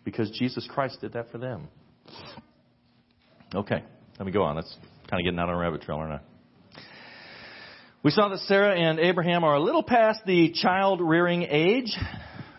[0.03, 1.69] Because Jesus Christ did that for them.
[3.53, 3.81] Okay,
[4.19, 4.57] let me go on.
[4.57, 4.75] Let's
[5.09, 6.19] kind of getting out on a rabbit trail, aren't I?
[8.03, 11.95] We saw that Sarah and Abraham are a little past the child rearing age.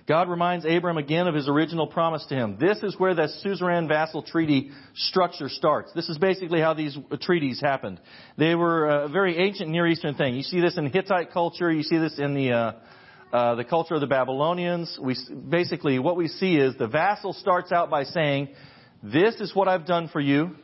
[0.08, 2.58] God reminds Abram again of his original promise to him.
[2.60, 5.92] This is where the suzerain vassal treaty structure starts.
[5.94, 8.00] This is basically how these treaties happened.
[8.36, 10.34] They were a very ancient Near Eastern thing.
[10.34, 11.70] You see this in Hittite culture.
[11.70, 12.72] You see this in the uh,
[13.32, 14.96] uh, the culture of the Babylonians.
[15.00, 15.16] We
[15.48, 18.48] basically what we see is the vassal starts out by saying,
[19.02, 20.56] "This is what I've done for you,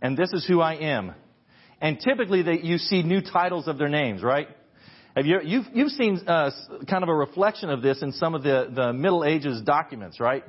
[0.00, 1.14] and this is who I am."
[1.80, 4.48] And typically, they, you see new titles of their names, right?
[5.14, 6.50] Have you, you've, you've seen uh,
[6.88, 10.44] kind of a reflection of this in some of the, the Middle Ages documents, right?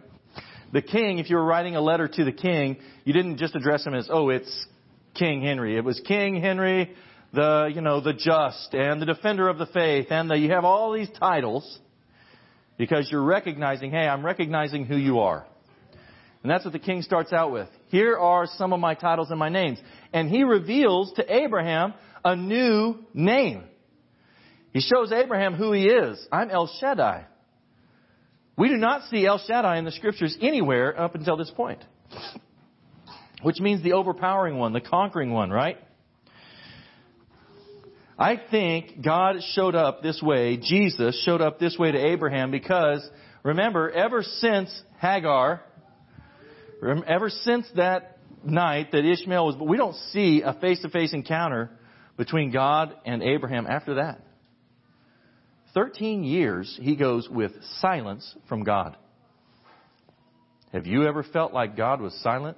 [0.73, 3.85] The king, if you were writing a letter to the king, you didn't just address
[3.85, 4.67] him as, oh, it's
[5.13, 5.77] King Henry.
[5.77, 6.93] It was King Henry,
[7.33, 10.07] the, you know, the just and the defender of the faith.
[10.09, 11.79] And the, you have all these titles
[12.77, 15.45] because you're recognizing, hey, I'm recognizing who you are.
[16.43, 17.69] And that's what the king starts out with.
[17.87, 19.79] Here are some of my titles and my names.
[20.13, 23.63] And he reveals to Abraham a new name.
[24.73, 26.25] He shows Abraham who he is.
[26.31, 27.25] I'm El Shaddai.
[28.57, 31.83] We do not see El Shaddai in the scriptures anywhere up until this point.
[33.43, 35.77] Which means the overpowering one, the conquering one, right?
[38.19, 43.07] I think God showed up this way, Jesus showed up this way to Abraham because,
[43.43, 45.61] remember, ever since Hagar,
[46.83, 51.71] ever since that night that Ishmael was, but we don't see a face-to-face encounter
[52.17, 54.21] between God and Abraham after that.
[55.73, 58.97] 13 years he goes with silence from God.
[60.73, 62.57] Have you ever felt like God was silent?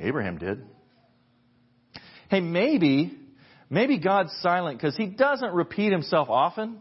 [0.00, 0.64] Abraham did.
[2.28, 3.16] Hey, maybe,
[3.68, 6.78] maybe God's silent because he doesn't repeat himself often.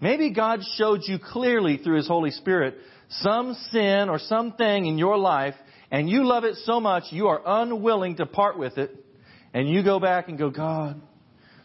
[0.00, 2.76] Maybe God showed you clearly through his Holy Spirit
[3.10, 5.54] some sin or something in your life
[5.90, 9.04] and you love it so much you are unwilling to part with it
[9.52, 11.00] and you go back and go, God,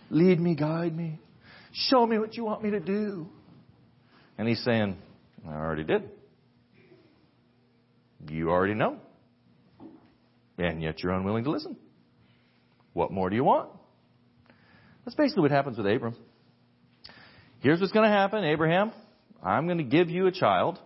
[0.10, 1.20] Lead me, guide me.
[1.74, 3.28] Show me what you want me to do.
[4.38, 4.98] And he's saying,
[5.48, 6.04] I already did.
[8.30, 8.98] You already know.
[10.58, 11.76] And yet you're unwilling to listen.
[12.94, 13.70] What more do you want?
[15.04, 16.16] That's basically what happens with Abram.
[17.60, 18.92] Here's what's going to happen, Abraham.
[19.44, 20.80] I'm going to give you a child.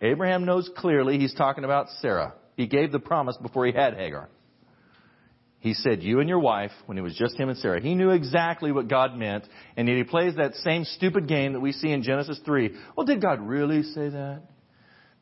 [0.00, 2.34] Abraham knows clearly he's talking about Sarah.
[2.56, 4.28] He gave the promise before he had Hagar.
[5.60, 7.80] He said, you and your wife, when it was just him and Sarah.
[7.80, 9.44] He knew exactly what God meant,
[9.78, 12.76] and yet he plays that same stupid game that we see in Genesis 3.
[12.94, 14.42] Well, did God really say that?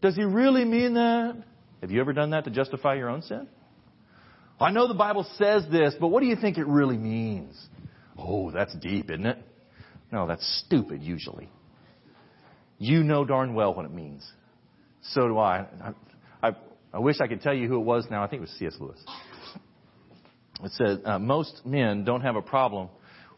[0.01, 1.37] Does he really mean that?
[1.81, 3.47] Have you ever done that to justify your own sin?
[4.61, 7.57] I know the Bible says this, but what do you think it really means?
[8.19, 9.39] Oh, that's deep, isn't it?
[10.11, 11.49] No, that's stupid usually.
[12.79, 14.29] You know darn well what it means.
[15.03, 15.67] So do I.
[15.83, 16.53] I, I,
[16.95, 18.23] I wish I could tell you who it was now.
[18.23, 18.75] I think it was C.S.
[18.79, 19.01] Lewis
[20.65, 22.89] it says uh, most men don't have a problem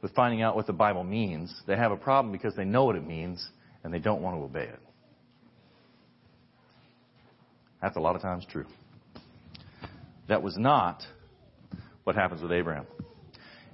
[0.03, 1.55] with finding out what the Bible means.
[1.67, 3.47] They have a problem because they know what it means
[3.83, 4.81] and they don't want to obey it.
[7.81, 8.67] That's a lot of times true.
[10.29, 11.03] That was not
[12.05, 12.87] what happens with Abraham.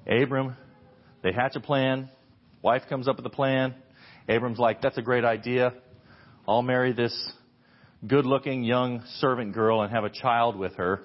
[0.07, 0.57] Abram,
[1.23, 2.09] they hatch a plan.
[2.63, 3.75] Wife comes up with a plan.
[4.29, 5.75] Abram's like, that's a great idea.
[6.47, 7.33] I'll marry this
[8.07, 11.01] good looking young servant girl and have a child with her.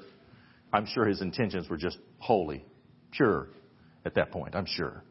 [0.71, 2.65] I'm sure his intentions were just holy,
[3.12, 3.49] pure
[4.05, 5.03] at that point, I'm sure.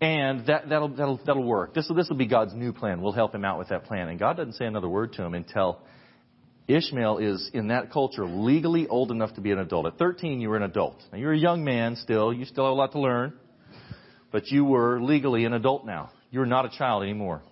[0.00, 1.74] And that, that'll, that'll, that'll work.
[1.74, 3.00] This will, this will be God's new plan.
[3.00, 4.08] We'll help him out with that plan.
[4.08, 5.80] And God doesn't say another word to him until
[6.68, 9.86] Ishmael is, in that culture, legally old enough to be an adult.
[9.86, 11.02] At 13, you were an adult.
[11.10, 12.32] Now, you're a young man still.
[12.32, 13.32] You still have a lot to learn.
[14.30, 16.10] But you were legally an adult now.
[16.30, 17.42] You're not a child anymore.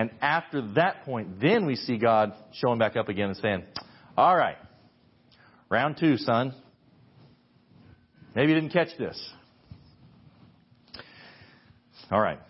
[0.00, 3.64] And after that point, then we see God showing back up again and saying,
[4.16, 4.56] All right,
[5.68, 6.54] round two, son.
[8.34, 9.30] Maybe you didn't catch this.
[12.10, 12.40] All right.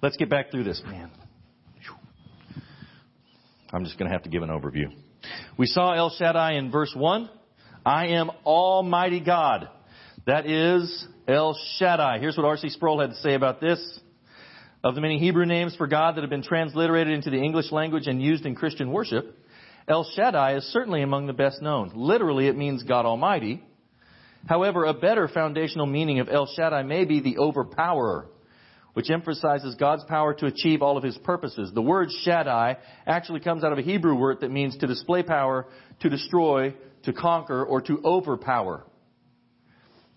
[0.00, 1.10] Let's get back through this, man.
[3.72, 4.86] I'm just going to have to give an overview.
[5.58, 7.28] We saw El Shaddai in verse 1.
[7.84, 9.68] I am Almighty God.
[10.28, 12.20] That is El Shaddai.
[12.20, 12.68] Here's what R.C.
[12.68, 14.00] Sproul had to say about this.
[14.82, 18.06] Of the many Hebrew names for God that have been transliterated into the English language
[18.06, 19.36] and used in Christian worship,
[19.86, 21.92] El Shaddai is certainly among the best known.
[21.94, 23.62] Literally, it means God Almighty.
[24.48, 28.28] However, a better foundational meaning of El Shaddai may be the overpowerer,
[28.94, 31.70] which emphasizes God's power to achieve all of his purposes.
[31.74, 35.66] The word Shaddai actually comes out of a Hebrew word that means to display power,
[36.00, 38.86] to destroy, to conquer, or to overpower.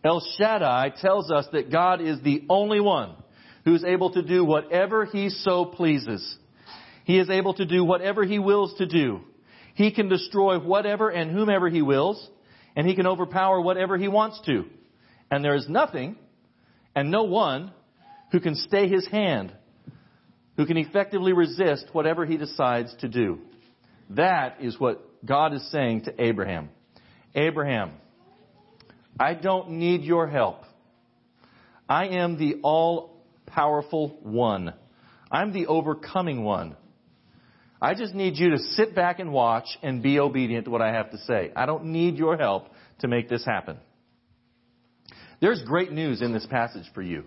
[0.06, 3.18] El Shaddai tells us that God is the only one
[3.66, 6.38] who is able to do whatever he so pleases.
[7.06, 9.22] He is able to do whatever he wills to do.
[9.76, 12.30] He can destroy whatever and whomever he wills,
[12.76, 14.66] and he can overpower whatever he wants to.
[15.32, 16.16] And there is nothing
[16.96, 17.72] and no one
[18.32, 19.54] who can stay his hand,
[20.58, 23.40] who can effectively resist whatever he decides to do.
[24.12, 26.70] That is what God is saying to Abraham.
[27.34, 27.94] Abraham,
[29.20, 30.64] I don't need your help.
[31.88, 33.13] I am the all
[33.46, 34.74] powerful one.
[35.32, 36.76] I'm the overcoming one.
[37.82, 40.94] I just need you to sit back and watch and be obedient to what I
[40.94, 41.52] have to say.
[41.56, 42.68] I don't need your help
[43.00, 43.78] to make this happen.
[45.42, 47.26] There's great news in this passage for you.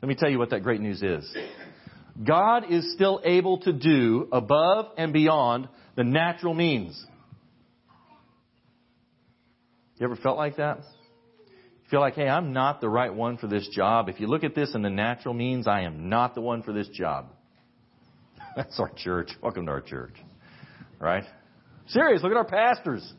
[0.00, 1.30] Let me tell you what that great news is.
[2.26, 7.04] God is still able to do above and beyond the natural means.
[9.98, 10.78] You ever felt like that?
[11.94, 14.08] Feel like, hey, I'm not the right one for this job.
[14.08, 16.72] If you look at this in the natural means, I am not the one for
[16.72, 17.26] this job.
[18.56, 19.30] That's our church.
[19.40, 20.14] Welcome to our church.
[20.98, 21.22] Right?
[21.86, 22.20] Serious.
[22.24, 23.12] Look at our pastors.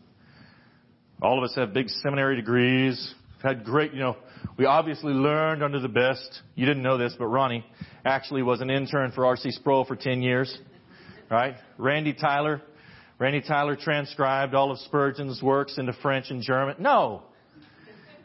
[1.22, 3.16] All of us have big seminary degrees.
[3.42, 4.18] Had great, you know,
[4.58, 6.42] we obviously learned under the best.
[6.56, 7.66] You didn't know this, but Ronnie
[8.04, 9.52] actually was an intern for R.C.
[9.52, 10.54] Sproul for 10 years.
[11.32, 11.56] Right?
[11.78, 12.62] Randy Tyler.
[13.20, 16.76] Randy Tyler transcribed all of Spurgeon's works into French and German.
[16.80, 17.24] No.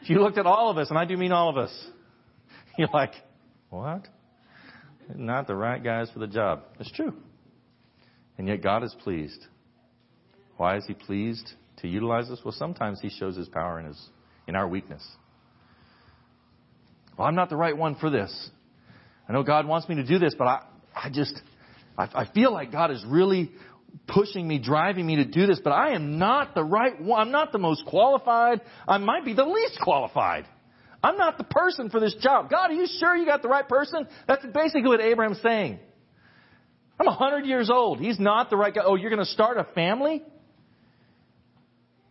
[0.01, 1.87] If you looked at all of us, and I do mean all of us,
[2.77, 3.13] you're like,
[3.69, 4.07] what?
[5.15, 6.63] not the right guys for the job.
[6.79, 7.13] It's true.
[8.37, 9.45] And yet God is pleased.
[10.57, 12.39] Why is He pleased to utilize us?
[12.43, 14.09] Well, sometimes He shows His power in, his,
[14.47, 15.05] in our weakness.
[17.17, 18.49] Well, I'm not the right one for this.
[19.27, 20.63] I know God wants me to do this, but I,
[20.95, 21.39] I just,
[21.97, 23.51] I, I feel like God is really
[24.07, 27.21] pushing me, driving me to do this, but I am not the right one.
[27.21, 28.61] I'm not the most qualified.
[28.87, 30.45] I might be the least qualified.
[31.03, 32.49] I'm not the person for this job.
[32.49, 34.07] God, are you sure you got the right person?
[34.27, 35.79] That's basically what Abraham's saying.
[36.99, 37.99] I'm a hundred years old.
[37.99, 38.81] He's not the right guy.
[38.85, 40.23] Oh, you're going to start a family?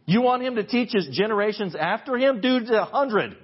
[0.06, 2.40] You want him to teach his generations after him?
[2.40, 3.36] Dude's a hundred.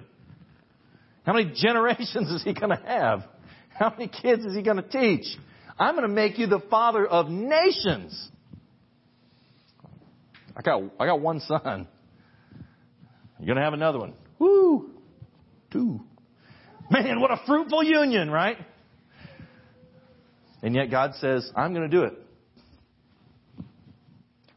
[1.25, 3.23] How many generations is he going to have?
[3.69, 5.25] How many kids is he going to teach?
[5.79, 8.29] I'm going to make you the father of nations.
[10.55, 11.87] I got, I got one son.
[13.39, 14.13] You're going to have another one.
[14.39, 14.89] Woo!
[15.71, 16.01] Two.
[16.89, 18.57] Man, what a fruitful union, right?
[20.63, 22.13] And yet God says, I'm going to do it.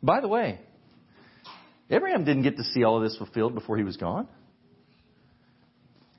[0.03, 0.61] By the way,
[1.91, 4.29] Abraham didn't get to see all of this fulfilled before he was gone.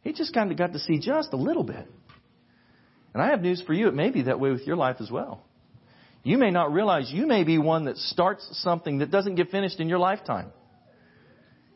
[0.04, 1.88] He just kind of got to see just a little bit.
[3.14, 3.88] And I have news for you.
[3.88, 5.44] It may be that way with your life as well.
[6.24, 9.80] You may not realize you may be one that starts something that doesn't get finished
[9.80, 10.52] in your lifetime.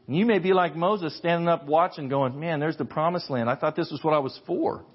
[0.07, 3.49] And you may be like Moses standing up watching going, man, there's the promised land.
[3.49, 4.85] I thought this was what I was for.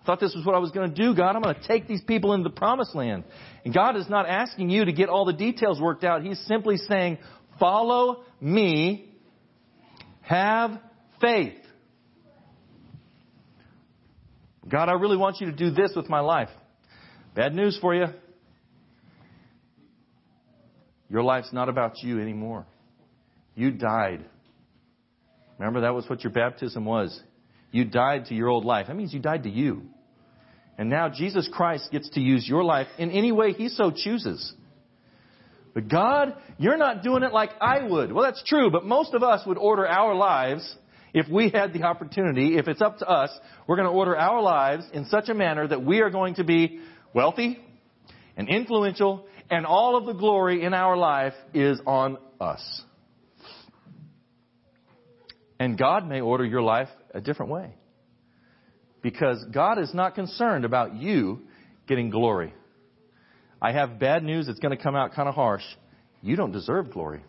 [0.00, 1.34] I thought this was what I was going to do, God.
[1.34, 3.24] I'm going to take these people into the promised land.
[3.64, 6.22] And God is not asking you to get all the details worked out.
[6.22, 7.18] He's simply saying,
[7.58, 9.10] follow me.
[10.20, 10.78] Have
[11.20, 11.54] faith.
[14.68, 16.48] God, I really want you to do this with my life.
[17.34, 18.06] Bad news for you.
[21.10, 22.66] Your life's not about you anymore.
[23.54, 24.24] You died.
[25.58, 27.18] Remember, that was what your baptism was.
[27.70, 28.86] You died to your old life.
[28.88, 29.82] That means you died to you.
[30.76, 34.52] And now Jesus Christ gets to use your life in any way He so chooses.
[35.72, 38.12] But God, you're not doing it like I would.
[38.12, 40.76] Well, that's true, but most of us would order our lives
[41.14, 43.30] if we had the opportunity, if it's up to us,
[43.66, 46.44] we're going to order our lives in such a manner that we are going to
[46.44, 46.80] be
[47.14, 47.58] wealthy
[48.36, 52.82] and influential, and all of the glory in our life is on us.
[55.60, 57.76] And God may order your life a different way.
[59.00, 61.42] Because God is not concerned about you
[61.86, 62.52] getting glory.
[63.62, 65.62] I have bad news that's going to come out kind of harsh.
[66.22, 67.22] You don't deserve glory.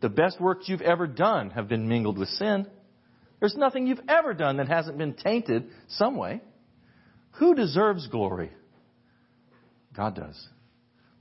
[0.00, 2.66] The best works you've ever done have been mingled with sin.
[3.40, 6.40] There's nothing you've ever done that hasn't been tainted some way.
[7.32, 8.50] Who deserves glory?
[9.94, 10.48] God does.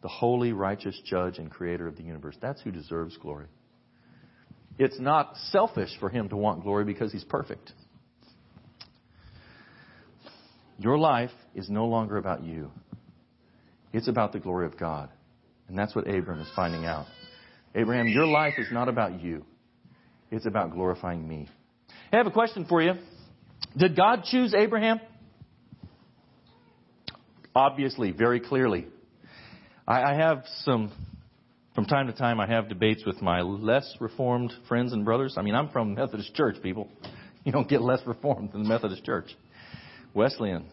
[0.02, 2.36] The holy, righteous judge and creator of the universe.
[2.42, 3.48] That's who deserves glory.
[4.78, 7.72] It's not selfish for him to want glory because he's perfect.
[10.78, 12.72] Your life is no longer about you.
[13.94, 15.10] It's about the glory of God.
[15.70, 17.06] And that's what Abram is finding out.
[17.76, 19.46] Abraham, your life is not about you.
[20.32, 21.50] It's about glorifying me.
[22.12, 22.94] I have a question for you.
[23.78, 25.02] Did God choose Abraham?
[27.54, 28.88] Obviously, very clearly.
[29.88, 30.92] I, I have some,
[31.74, 35.36] from time to time, I have debates with my less reformed friends and brothers.
[35.38, 36.90] I mean, I'm from Methodist Church, people.
[37.44, 39.36] You don't get less reformed than the Methodist Church.
[40.14, 40.66] Wesleyan.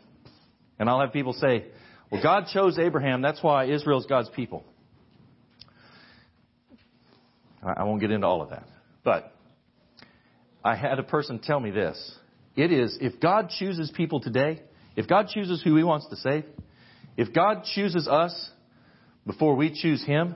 [0.78, 1.66] And I'll have people say,
[2.10, 3.22] well, God chose Abraham.
[3.22, 4.64] That's why Israel's God's people.
[7.62, 8.66] I won't get into all of that.
[9.04, 9.32] But
[10.64, 12.16] I had a person tell me this.
[12.56, 14.62] It is, if God chooses people today,
[14.96, 16.44] if God chooses who He wants to save,
[17.16, 18.50] if God chooses us
[19.26, 20.34] before we choose Him,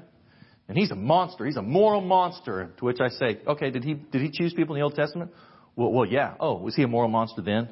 [0.68, 1.46] and He's a monster.
[1.46, 2.72] He's a moral monster.
[2.78, 5.32] To which I say, okay, did He, did he choose people in the Old Testament?
[5.74, 6.34] Well, well, yeah.
[6.40, 7.68] Oh, was He a moral monster then?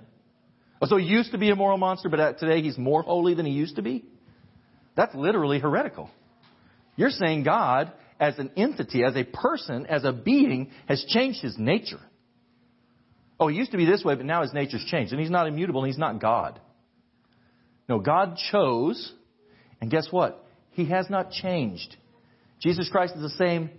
[0.81, 3.35] Oh, so He used to be a moral monster, but uh, today He's more holy
[3.35, 4.05] than He used to be?
[4.97, 6.11] That's literally heretical.
[6.97, 11.57] You're saying God as an entity, as a person, as a being, has changed his
[11.59, 12.01] nature.
[13.39, 15.13] Oh, he used to be this way, but now his nature's changed.
[15.13, 16.61] And he's not immutable and he's not God.
[17.89, 19.13] No, God chose,
[19.81, 20.47] and guess what?
[20.71, 21.97] He has not changed.
[22.61, 23.71] Jesus Christ is the same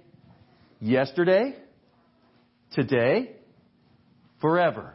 [0.80, 1.56] yesterday,
[2.74, 3.32] today,
[4.42, 4.94] forever.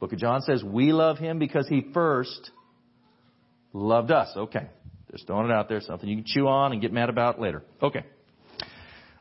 [0.00, 2.50] Book of John says we love him because he first
[3.72, 4.28] loved us.
[4.36, 4.68] Okay.
[5.16, 7.62] Just throwing it out there, something you can chew on and get mad about later.
[7.82, 8.04] Okay.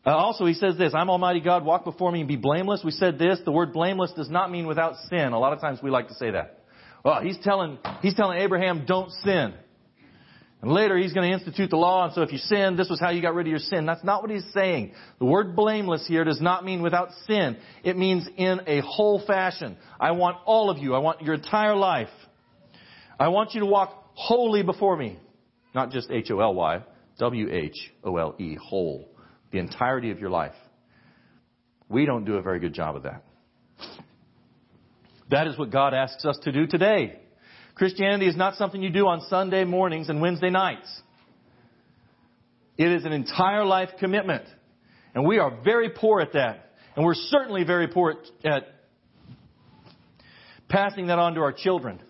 [0.05, 2.81] Uh, also, he says this, I'm Almighty God, walk before me and be blameless.
[2.83, 5.31] We said this, the word blameless does not mean without sin.
[5.31, 6.65] A lot of times we like to say that.
[7.05, 9.53] Well, he's telling, he's telling Abraham, don't sin.
[10.61, 12.99] And later he's going to institute the law, and so if you sin, this was
[12.99, 13.85] how you got rid of your sin.
[13.85, 14.91] That's not what he's saying.
[15.19, 17.55] The word blameless here does not mean without sin.
[17.85, 19.77] It means in a whole fashion.
[19.97, 20.93] I want all of you.
[20.93, 22.09] I want your entire life.
[23.17, 25.19] I want you to walk wholly before me.
[25.75, 26.83] Not just H-O-L-Y,
[27.19, 29.09] W-H-O-L-E, whole.
[29.51, 30.55] The entirety of your life.
[31.89, 33.23] We don't do a very good job of that.
[35.29, 37.19] That is what God asks us to do today.
[37.75, 40.87] Christianity is not something you do on Sunday mornings and Wednesday nights.
[42.77, 44.45] It is an entire life commitment.
[45.13, 46.73] And we are very poor at that.
[46.95, 48.63] And we're certainly very poor at, at
[50.69, 52.01] passing that on to our children.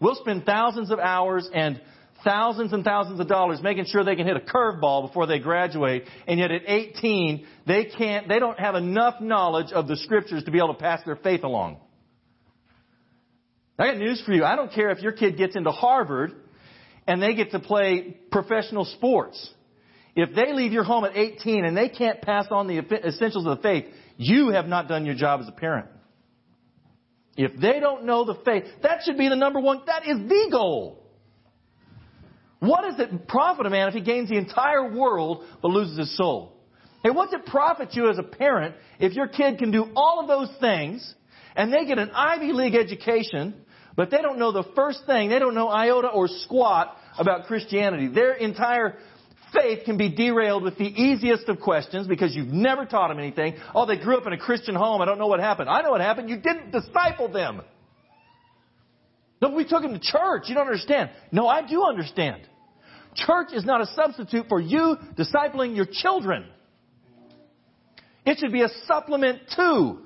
[0.00, 1.80] We'll spend thousands of hours and
[2.24, 6.04] thousands and thousands of dollars making sure they can hit a curveball before they graduate,
[6.26, 10.50] and yet at 18, they can't, they don't have enough knowledge of the scriptures to
[10.50, 11.78] be able to pass their faith along.
[13.78, 14.44] I got news for you.
[14.44, 16.32] I don't care if your kid gets into Harvard
[17.06, 19.50] and they get to play professional sports.
[20.14, 23.56] If they leave your home at 18 and they can't pass on the essentials of
[23.56, 23.86] the faith,
[24.18, 25.86] you have not done your job as a parent.
[27.36, 30.48] If they don't know the faith, that should be the number one, that is the
[30.50, 31.02] goal.
[32.60, 36.16] What does it profit a man if he gains the entire world but loses his
[36.16, 36.52] soul?
[37.02, 40.28] Hey, what's it profit you as a parent if your kid can do all of
[40.28, 41.14] those things
[41.56, 43.54] and they get an Ivy League education,
[43.96, 48.08] but they don't know the first thing, they don't know iota or squat about Christianity.
[48.08, 48.98] Their entire
[49.54, 53.56] faith can be derailed with the easiest of questions because you've never taught them anything.
[53.74, 55.00] Oh, they grew up in a Christian home.
[55.00, 55.70] I don't know what happened.
[55.70, 56.28] I know what happened.
[56.28, 57.62] You didn't disciple them.
[59.40, 60.44] No, we took them to church.
[60.48, 61.10] You don't understand.
[61.32, 62.42] No, I do understand.
[63.14, 66.46] Church is not a substitute for you discipling your children.
[68.24, 69.98] It should be a supplement to.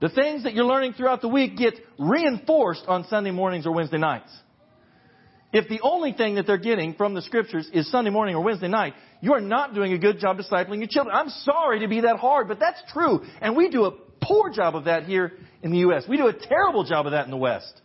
[0.00, 3.98] The things that you're learning throughout the week get reinforced on Sunday mornings or Wednesday
[3.98, 4.30] nights.
[5.52, 8.68] If the only thing that they're getting from the scriptures is Sunday morning or Wednesday
[8.68, 11.16] night, you are not doing a good job discipling your children.
[11.16, 13.22] I'm sorry to be that hard, but that's true.
[13.40, 16.04] And we do a poor job of that here in the U.S.
[16.08, 17.80] We do a terrible job of that in the West.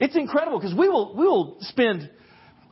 [0.00, 2.10] It's incredible because we will, we will spend,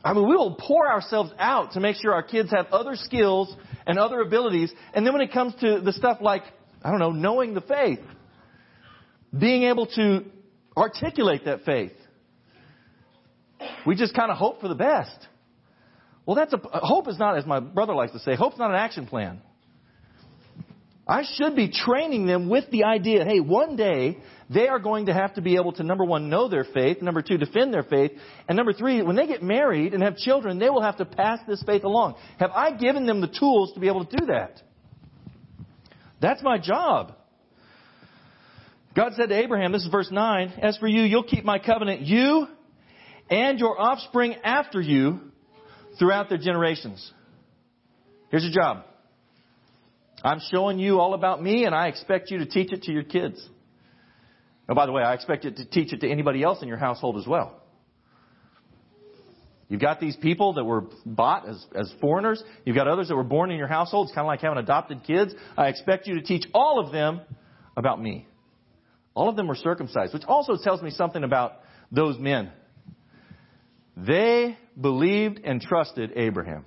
[0.05, 3.53] I mean, we will pour ourselves out to make sure our kids have other skills
[3.87, 4.71] and other abilities.
[4.93, 6.43] And then when it comes to the stuff like,
[6.83, 7.99] I don't know, knowing the faith,
[9.37, 10.23] being able to
[10.77, 11.93] articulate that faith,
[13.87, 15.17] we just kind of hope for the best.
[16.27, 18.77] Well, that's a, hope is not, as my brother likes to say, hope's not an
[18.77, 19.41] action plan.
[21.07, 24.17] I should be training them with the idea, hey, one day
[24.49, 27.21] they are going to have to be able to, number one, know their faith, number
[27.21, 28.11] two, defend their faith,
[28.47, 31.39] and number three, when they get married and have children, they will have to pass
[31.47, 32.15] this faith along.
[32.37, 34.61] Have I given them the tools to be able to do that?
[36.21, 37.15] That's my job.
[38.95, 42.01] God said to Abraham, this is verse 9, as for you, you'll keep my covenant,
[42.01, 42.47] you
[43.29, 45.19] and your offspring after you
[45.97, 47.11] throughout their generations.
[48.29, 48.85] Here's your job.
[50.23, 53.03] I'm showing you all about me, and I expect you to teach it to your
[53.03, 53.47] kids.
[54.67, 56.77] Oh, by the way, I expect you to teach it to anybody else in your
[56.77, 57.61] household as well.
[59.67, 62.43] You've got these people that were bought as, as foreigners.
[62.65, 64.07] You've got others that were born in your household.
[64.07, 65.33] It's kind of like having adopted kids.
[65.57, 67.21] I expect you to teach all of them
[67.75, 68.27] about me.
[69.15, 71.53] All of them were circumcised, which also tells me something about
[71.91, 72.51] those men.
[73.97, 76.65] They believed and trusted Abraham.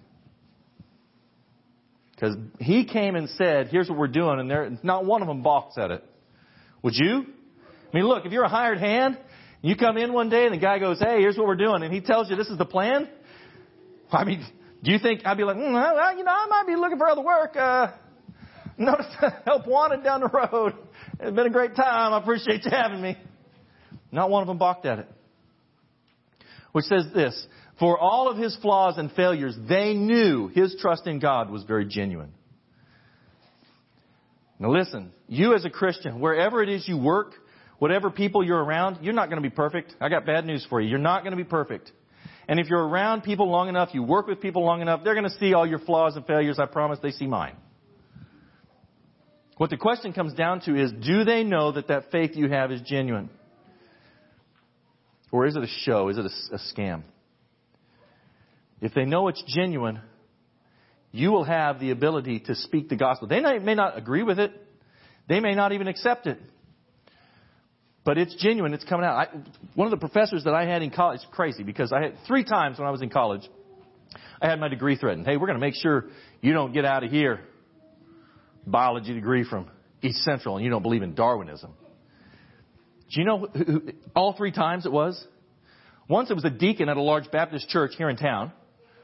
[2.12, 5.78] Because he came and said, here's what we're doing, and not one of them balks
[5.78, 6.04] at it.
[6.82, 7.26] Would you?
[7.92, 9.18] I mean, look, if you're a hired hand,
[9.62, 11.92] you come in one day and the guy goes, hey, here's what we're doing, and
[11.92, 13.08] he tells you this is the plan,
[14.10, 14.44] I mean,
[14.82, 17.08] do you think I'd be like, mm, well, you know, I might be looking for
[17.08, 17.56] other work.
[17.56, 17.88] Uh,
[18.78, 19.06] notice
[19.44, 20.74] help wanted down the road.
[21.20, 22.12] It's been a great time.
[22.12, 23.18] I appreciate you having me.
[24.12, 25.08] Not one of them balked at it.
[26.72, 27.46] Which says this,
[27.78, 31.86] for all of his flaws and failures, they knew his trust in God was very
[31.86, 32.32] genuine.
[34.58, 37.34] Now listen, you as a Christian, wherever it is you work,
[37.78, 39.94] whatever people you're around, you're not going to be perfect.
[40.00, 40.88] I got bad news for you.
[40.88, 41.90] You're not going to be perfect.
[42.48, 45.28] And if you're around people long enough, you work with people long enough, they're going
[45.28, 46.58] to see all your flaws and failures.
[46.58, 47.56] I promise they see mine.
[49.58, 52.70] What the question comes down to is, do they know that that faith you have
[52.70, 53.28] is genuine?
[55.30, 56.08] Or is it a show?
[56.08, 57.02] Is it a, a scam?
[58.80, 60.00] If they know it's genuine,
[61.10, 63.28] you will have the ability to speak the gospel.
[63.28, 64.52] They may not agree with it.
[65.28, 66.38] They may not even accept it.
[68.08, 68.72] But it's genuine.
[68.72, 69.18] It's coming out.
[69.18, 69.26] I,
[69.74, 72.78] one of the professors that I had in college, crazy because I had three times
[72.78, 73.42] when I was in college,
[74.40, 75.26] I had my degree threatened.
[75.26, 76.06] Hey, we're going to make sure
[76.40, 77.40] you don't get out of here
[78.66, 79.68] biology degree from
[80.00, 81.74] East Central and you don't believe in Darwinism.
[83.10, 83.82] Do you know who,
[84.16, 85.22] all three times it was?
[86.08, 88.52] Once it was a deacon at a large Baptist church here in town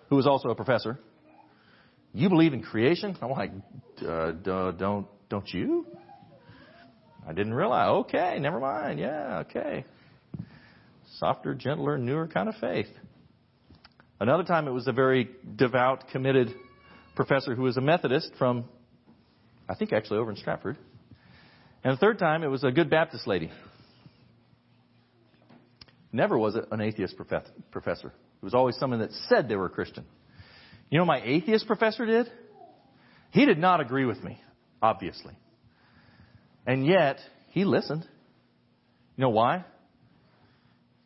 [0.09, 0.99] who was also a professor.
[2.15, 3.19] You believe in creation?
[3.21, 3.53] I'm like,
[4.01, 5.89] uh, don't, don't you?
[7.27, 7.89] I didn't realize.
[7.89, 8.99] Okay, never mind.
[8.99, 9.85] Yeah, okay.
[11.19, 12.89] Softer, gentler, newer kind of faith.
[14.21, 16.55] Another time it was a very devout, committed
[17.15, 18.65] professor who was a Methodist from,
[19.69, 20.77] I think actually over in Stratford.
[21.83, 23.51] And the third time it was a good Baptist lady.
[26.13, 27.17] Never was it an atheist
[27.71, 28.09] professor.
[28.09, 30.05] It was always someone that said they were a Christian.
[30.91, 32.31] You know my atheist professor did?
[33.31, 34.41] He did not agree with me,
[34.81, 35.37] obviously.
[36.67, 37.19] And yet,
[37.51, 38.07] he listened.
[39.17, 39.65] You know why?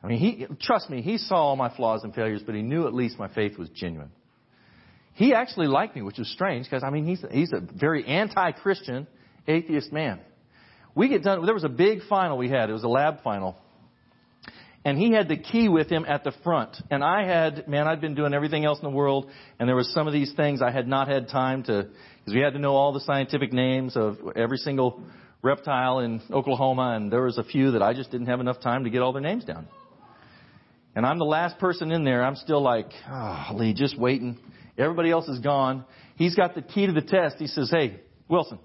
[0.02, 2.86] I mean, he, trust me, he saw all my flaws and failures, but he knew
[2.86, 4.10] at least my faith was genuine.
[5.14, 9.08] He actually liked me, which was strange because, I mean, he's, he's a very anti-Christian
[9.48, 10.20] atheist man.
[10.94, 12.70] We get done, there was a big final we had.
[12.70, 13.56] It was a lab final
[14.84, 16.76] and he had the key with him at the front.
[16.90, 19.28] And I had, man, I'd been doing everything else in the world,
[19.58, 21.88] and there was some of these things I had not had time to,
[22.18, 25.02] because we had to know all the scientific names of every single
[25.42, 28.84] reptile in Oklahoma, and there was a few that I just didn't have enough time
[28.84, 29.68] to get all their names down.
[30.94, 32.24] And I'm the last person in there.
[32.24, 34.36] I'm still like, oh, Lee, just waiting.
[34.76, 35.84] Everybody else is gone.
[36.16, 37.36] He's got the key to the test.
[37.38, 38.58] He says, hey, Wilson,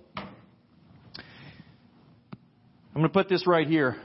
[2.95, 3.97] I'm going to put this right here.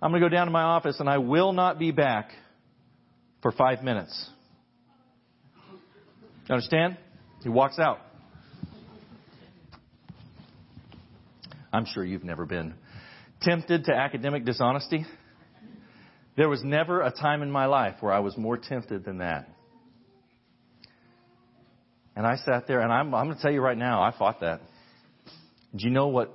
[0.00, 2.30] I'm going to go down to my office and I will not be back
[3.42, 4.30] for five minutes.
[6.48, 6.96] You understand?
[7.42, 7.98] He walks out.
[11.72, 12.74] I'm sure you've never been
[13.42, 15.04] tempted to academic dishonesty.
[16.36, 19.48] There was never a time in my life where I was more tempted than that.
[22.14, 24.40] And I sat there, and I'm, I'm going to tell you right now, I fought
[24.40, 24.60] that.
[25.74, 26.34] Do you know what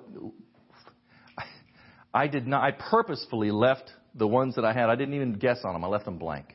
[2.14, 5.60] I did not, I purposefully left the ones that I had, I didn't even guess
[5.64, 5.84] on them.
[5.84, 6.46] I left them blank.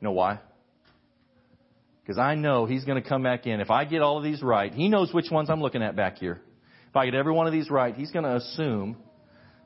[0.00, 0.40] You know why?
[2.02, 3.60] Because I know he's going to come back in.
[3.60, 6.18] If I get all of these right, he knows which ones I'm looking at back
[6.18, 6.40] here.
[6.96, 8.96] If I get every one of these right, he's going to assume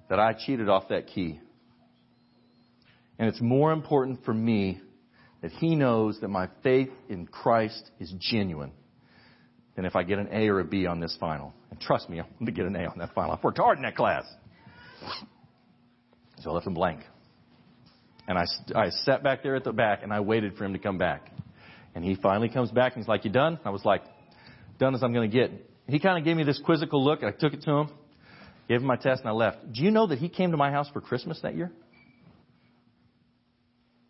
[0.08, 1.38] that I cheated off that key.
[3.20, 4.80] And it's more important for me
[5.40, 8.72] that he knows that my faith in Christ is genuine
[9.76, 11.54] than if I get an A or a B on this final.
[11.70, 13.30] And trust me, I'm going to get an A on that final.
[13.30, 14.24] I've worked hard in that class.
[16.40, 16.98] So I left him blank.
[18.26, 20.80] And I, I sat back there at the back and I waited for him to
[20.80, 21.30] come back.
[21.94, 23.60] And he finally comes back and he's like, You done?
[23.64, 24.02] I was like,
[24.80, 25.69] Done as I'm going to get.
[25.90, 27.22] He kind of gave me this quizzical look.
[27.22, 27.90] I took it to him,
[28.68, 29.72] gave him my test, and I left.
[29.72, 31.72] Do you know that he came to my house for Christmas that year?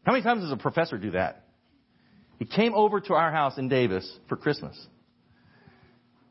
[0.04, 1.44] How many times does a professor do that?
[2.38, 4.78] He came over to our house in Davis for Christmas.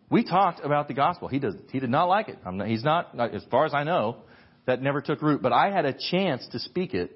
[0.09, 1.27] We talked about the gospel.
[1.27, 1.39] He.
[1.71, 2.39] He did not like it.
[2.43, 4.17] Not, he's not, as far as I know,
[4.65, 5.41] that never took root.
[5.41, 7.15] But I had a chance to speak it.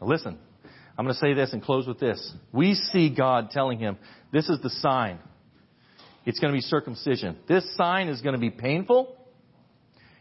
[0.00, 0.38] Listen,
[0.98, 2.34] I'm going to say this and close with this.
[2.52, 3.96] We see God telling him,
[4.32, 5.20] this is the sign.
[6.24, 7.36] It's going to be circumcision.
[7.48, 9.16] This sign is going to be painful.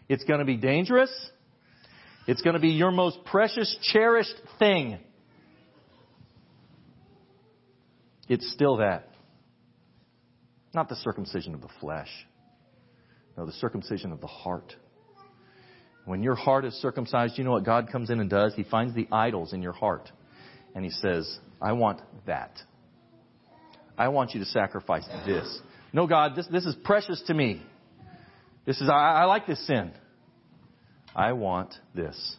[0.10, 1.12] It's going to be dangerous.
[2.28, 5.00] It's going to be your most precious, cherished thing.
[8.28, 9.10] It's still that.
[10.74, 12.10] Not the circumcision of the flesh.
[13.38, 14.76] No, the circumcision of the heart.
[16.06, 18.54] When your heart is circumcised, you know what God comes in and does?
[18.56, 20.10] He finds the idols in your heart.
[20.74, 22.58] And He says, I want that.
[23.98, 25.60] I want you to sacrifice this.
[25.94, 27.62] No, God, this, this is precious to me.
[28.66, 29.92] This is, I, I like this sin.
[31.16, 32.36] I want this.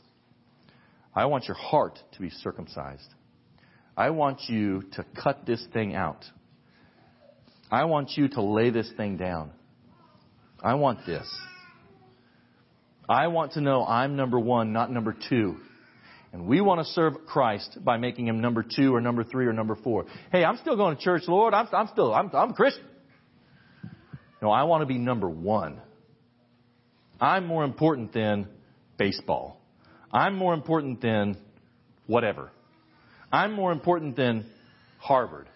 [1.14, 3.08] I want your heart to be circumcised.
[3.96, 6.24] I want you to cut this thing out.
[7.70, 9.50] I want you to lay this thing down.
[10.62, 11.28] I want this.
[13.08, 15.56] I want to know I'm number one, not number two.
[16.32, 19.52] And we want to serve Christ by making him number two or number three or
[19.52, 20.06] number four.
[20.30, 21.52] Hey, I'm still going to church, Lord.
[21.52, 22.84] I'm, I'm still, I'm, I'm a Christian.
[24.42, 25.80] No, I want to be number one.
[27.20, 28.48] I'm more important than
[28.98, 29.60] baseball.
[30.12, 31.36] I'm more important than
[32.08, 32.50] whatever.
[33.30, 34.44] I'm more important than
[34.98, 35.48] Harvard.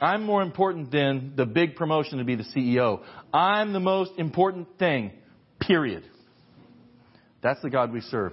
[0.00, 3.02] I'm more important than the big promotion to be the CEO.
[3.32, 5.12] I'm the most important thing,
[5.60, 6.04] period.
[7.42, 8.32] That's the God we serve.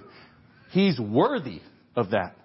[0.70, 1.60] He's worthy
[1.94, 2.36] of that.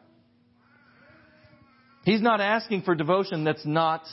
[2.03, 4.03] He's not asking for devotion that's not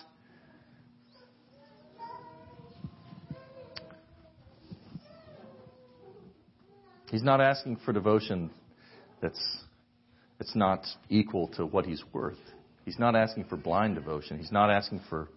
[7.15, 8.51] He's not asking for devotion
[9.23, 9.41] that's,
[10.37, 12.41] that's not equal to what he's worth.
[12.85, 14.37] He's not asking for blind devotion.
[14.37, 15.29] He's not asking for,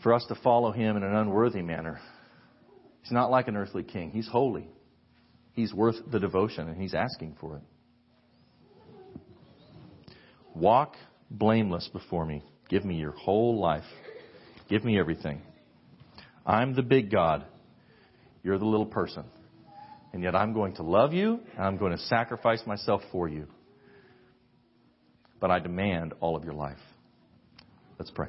[0.00, 1.98] for us to follow him in an unworthy manner.
[3.02, 4.12] He's not like an earthly king.
[4.12, 4.68] He's holy.
[5.54, 7.62] He's worth the devotion, and he's asking for it.
[10.54, 10.94] Walk
[11.28, 12.44] blameless before me.
[12.68, 13.82] Give me your whole life.
[14.70, 15.42] Give me everything.
[16.46, 17.46] I'm the big God.
[18.44, 19.24] You're the little person.
[20.12, 23.46] And yet I'm going to love you, and I'm going to sacrifice myself for you.
[25.40, 26.78] But I demand all of your life.
[27.98, 28.28] Let's pray.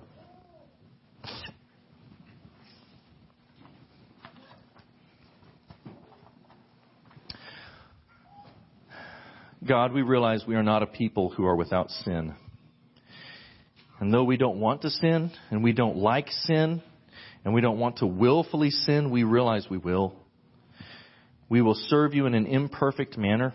[9.65, 12.33] God, we realize we are not a people who are without sin.
[13.99, 16.81] And though we don't want to sin, and we don't like sin,
[17.43, 20.13] and we don't want to willfully sin, we realize we will.
[21.49, 23.53] We will serve you in an imperfect manner.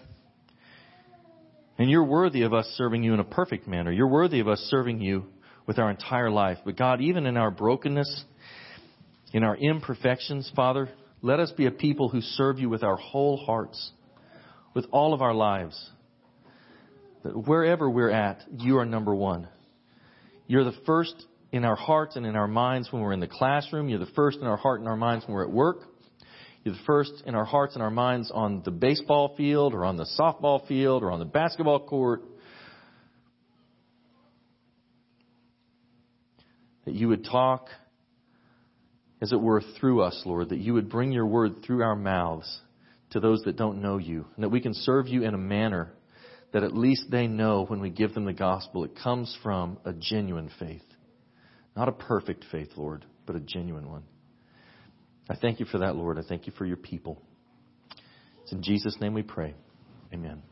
[1.79, 3.93] And you're worthy of us serving you in a perfect manner.
[3.93, 5.25] You're worthy of us serving you
[5.67, 6.59] with our entire life.
[6.65, 8.25] But God, even in our brokenness,
[9.33, 10.89] in our imperfections, Father,
[11.23, 13.91] let us be a people who serve you with our whole hearts,
[14.75, 15.91] with all of our lives.
[17.23, 19.49] That wherever we're at, you are number one.
[20.47, 21.15] You're the first
[21.51, 23.89] in our hearts and in our minds when we're in the classroom.
[23.89, 25.79] You're the first in our heart and our minds when we're at work.
[26.65, 29.99] You're the first in our hearts and our minds on the baseball field or on
[29.99, 32.23] the softball field or on the basketball court.
[36.87, 37.69] That you would talk,
[39.21, 40.49] as it were, through us, Lord.
[40.49, 42.61] That you would bring your word through our mouths
[43.11, 44.25] to those that don't know you.
[44.35, 45.93] And that we can serve you in a manner
[46.53, 49.93] that at least they know when we give them the gospel, it comes from a
[49.93, 50.85] genuine faith.
[51.77, 54.05] Not a perfect faith, Lord, but a genuine one.
[55.29, 56.19] I thank you for that, Lord.
[56.19, 57.21] I thank you for your people.
[58.43, 59.55] It's in Jesus' name we pray.
[60.13, 60.43] Amen.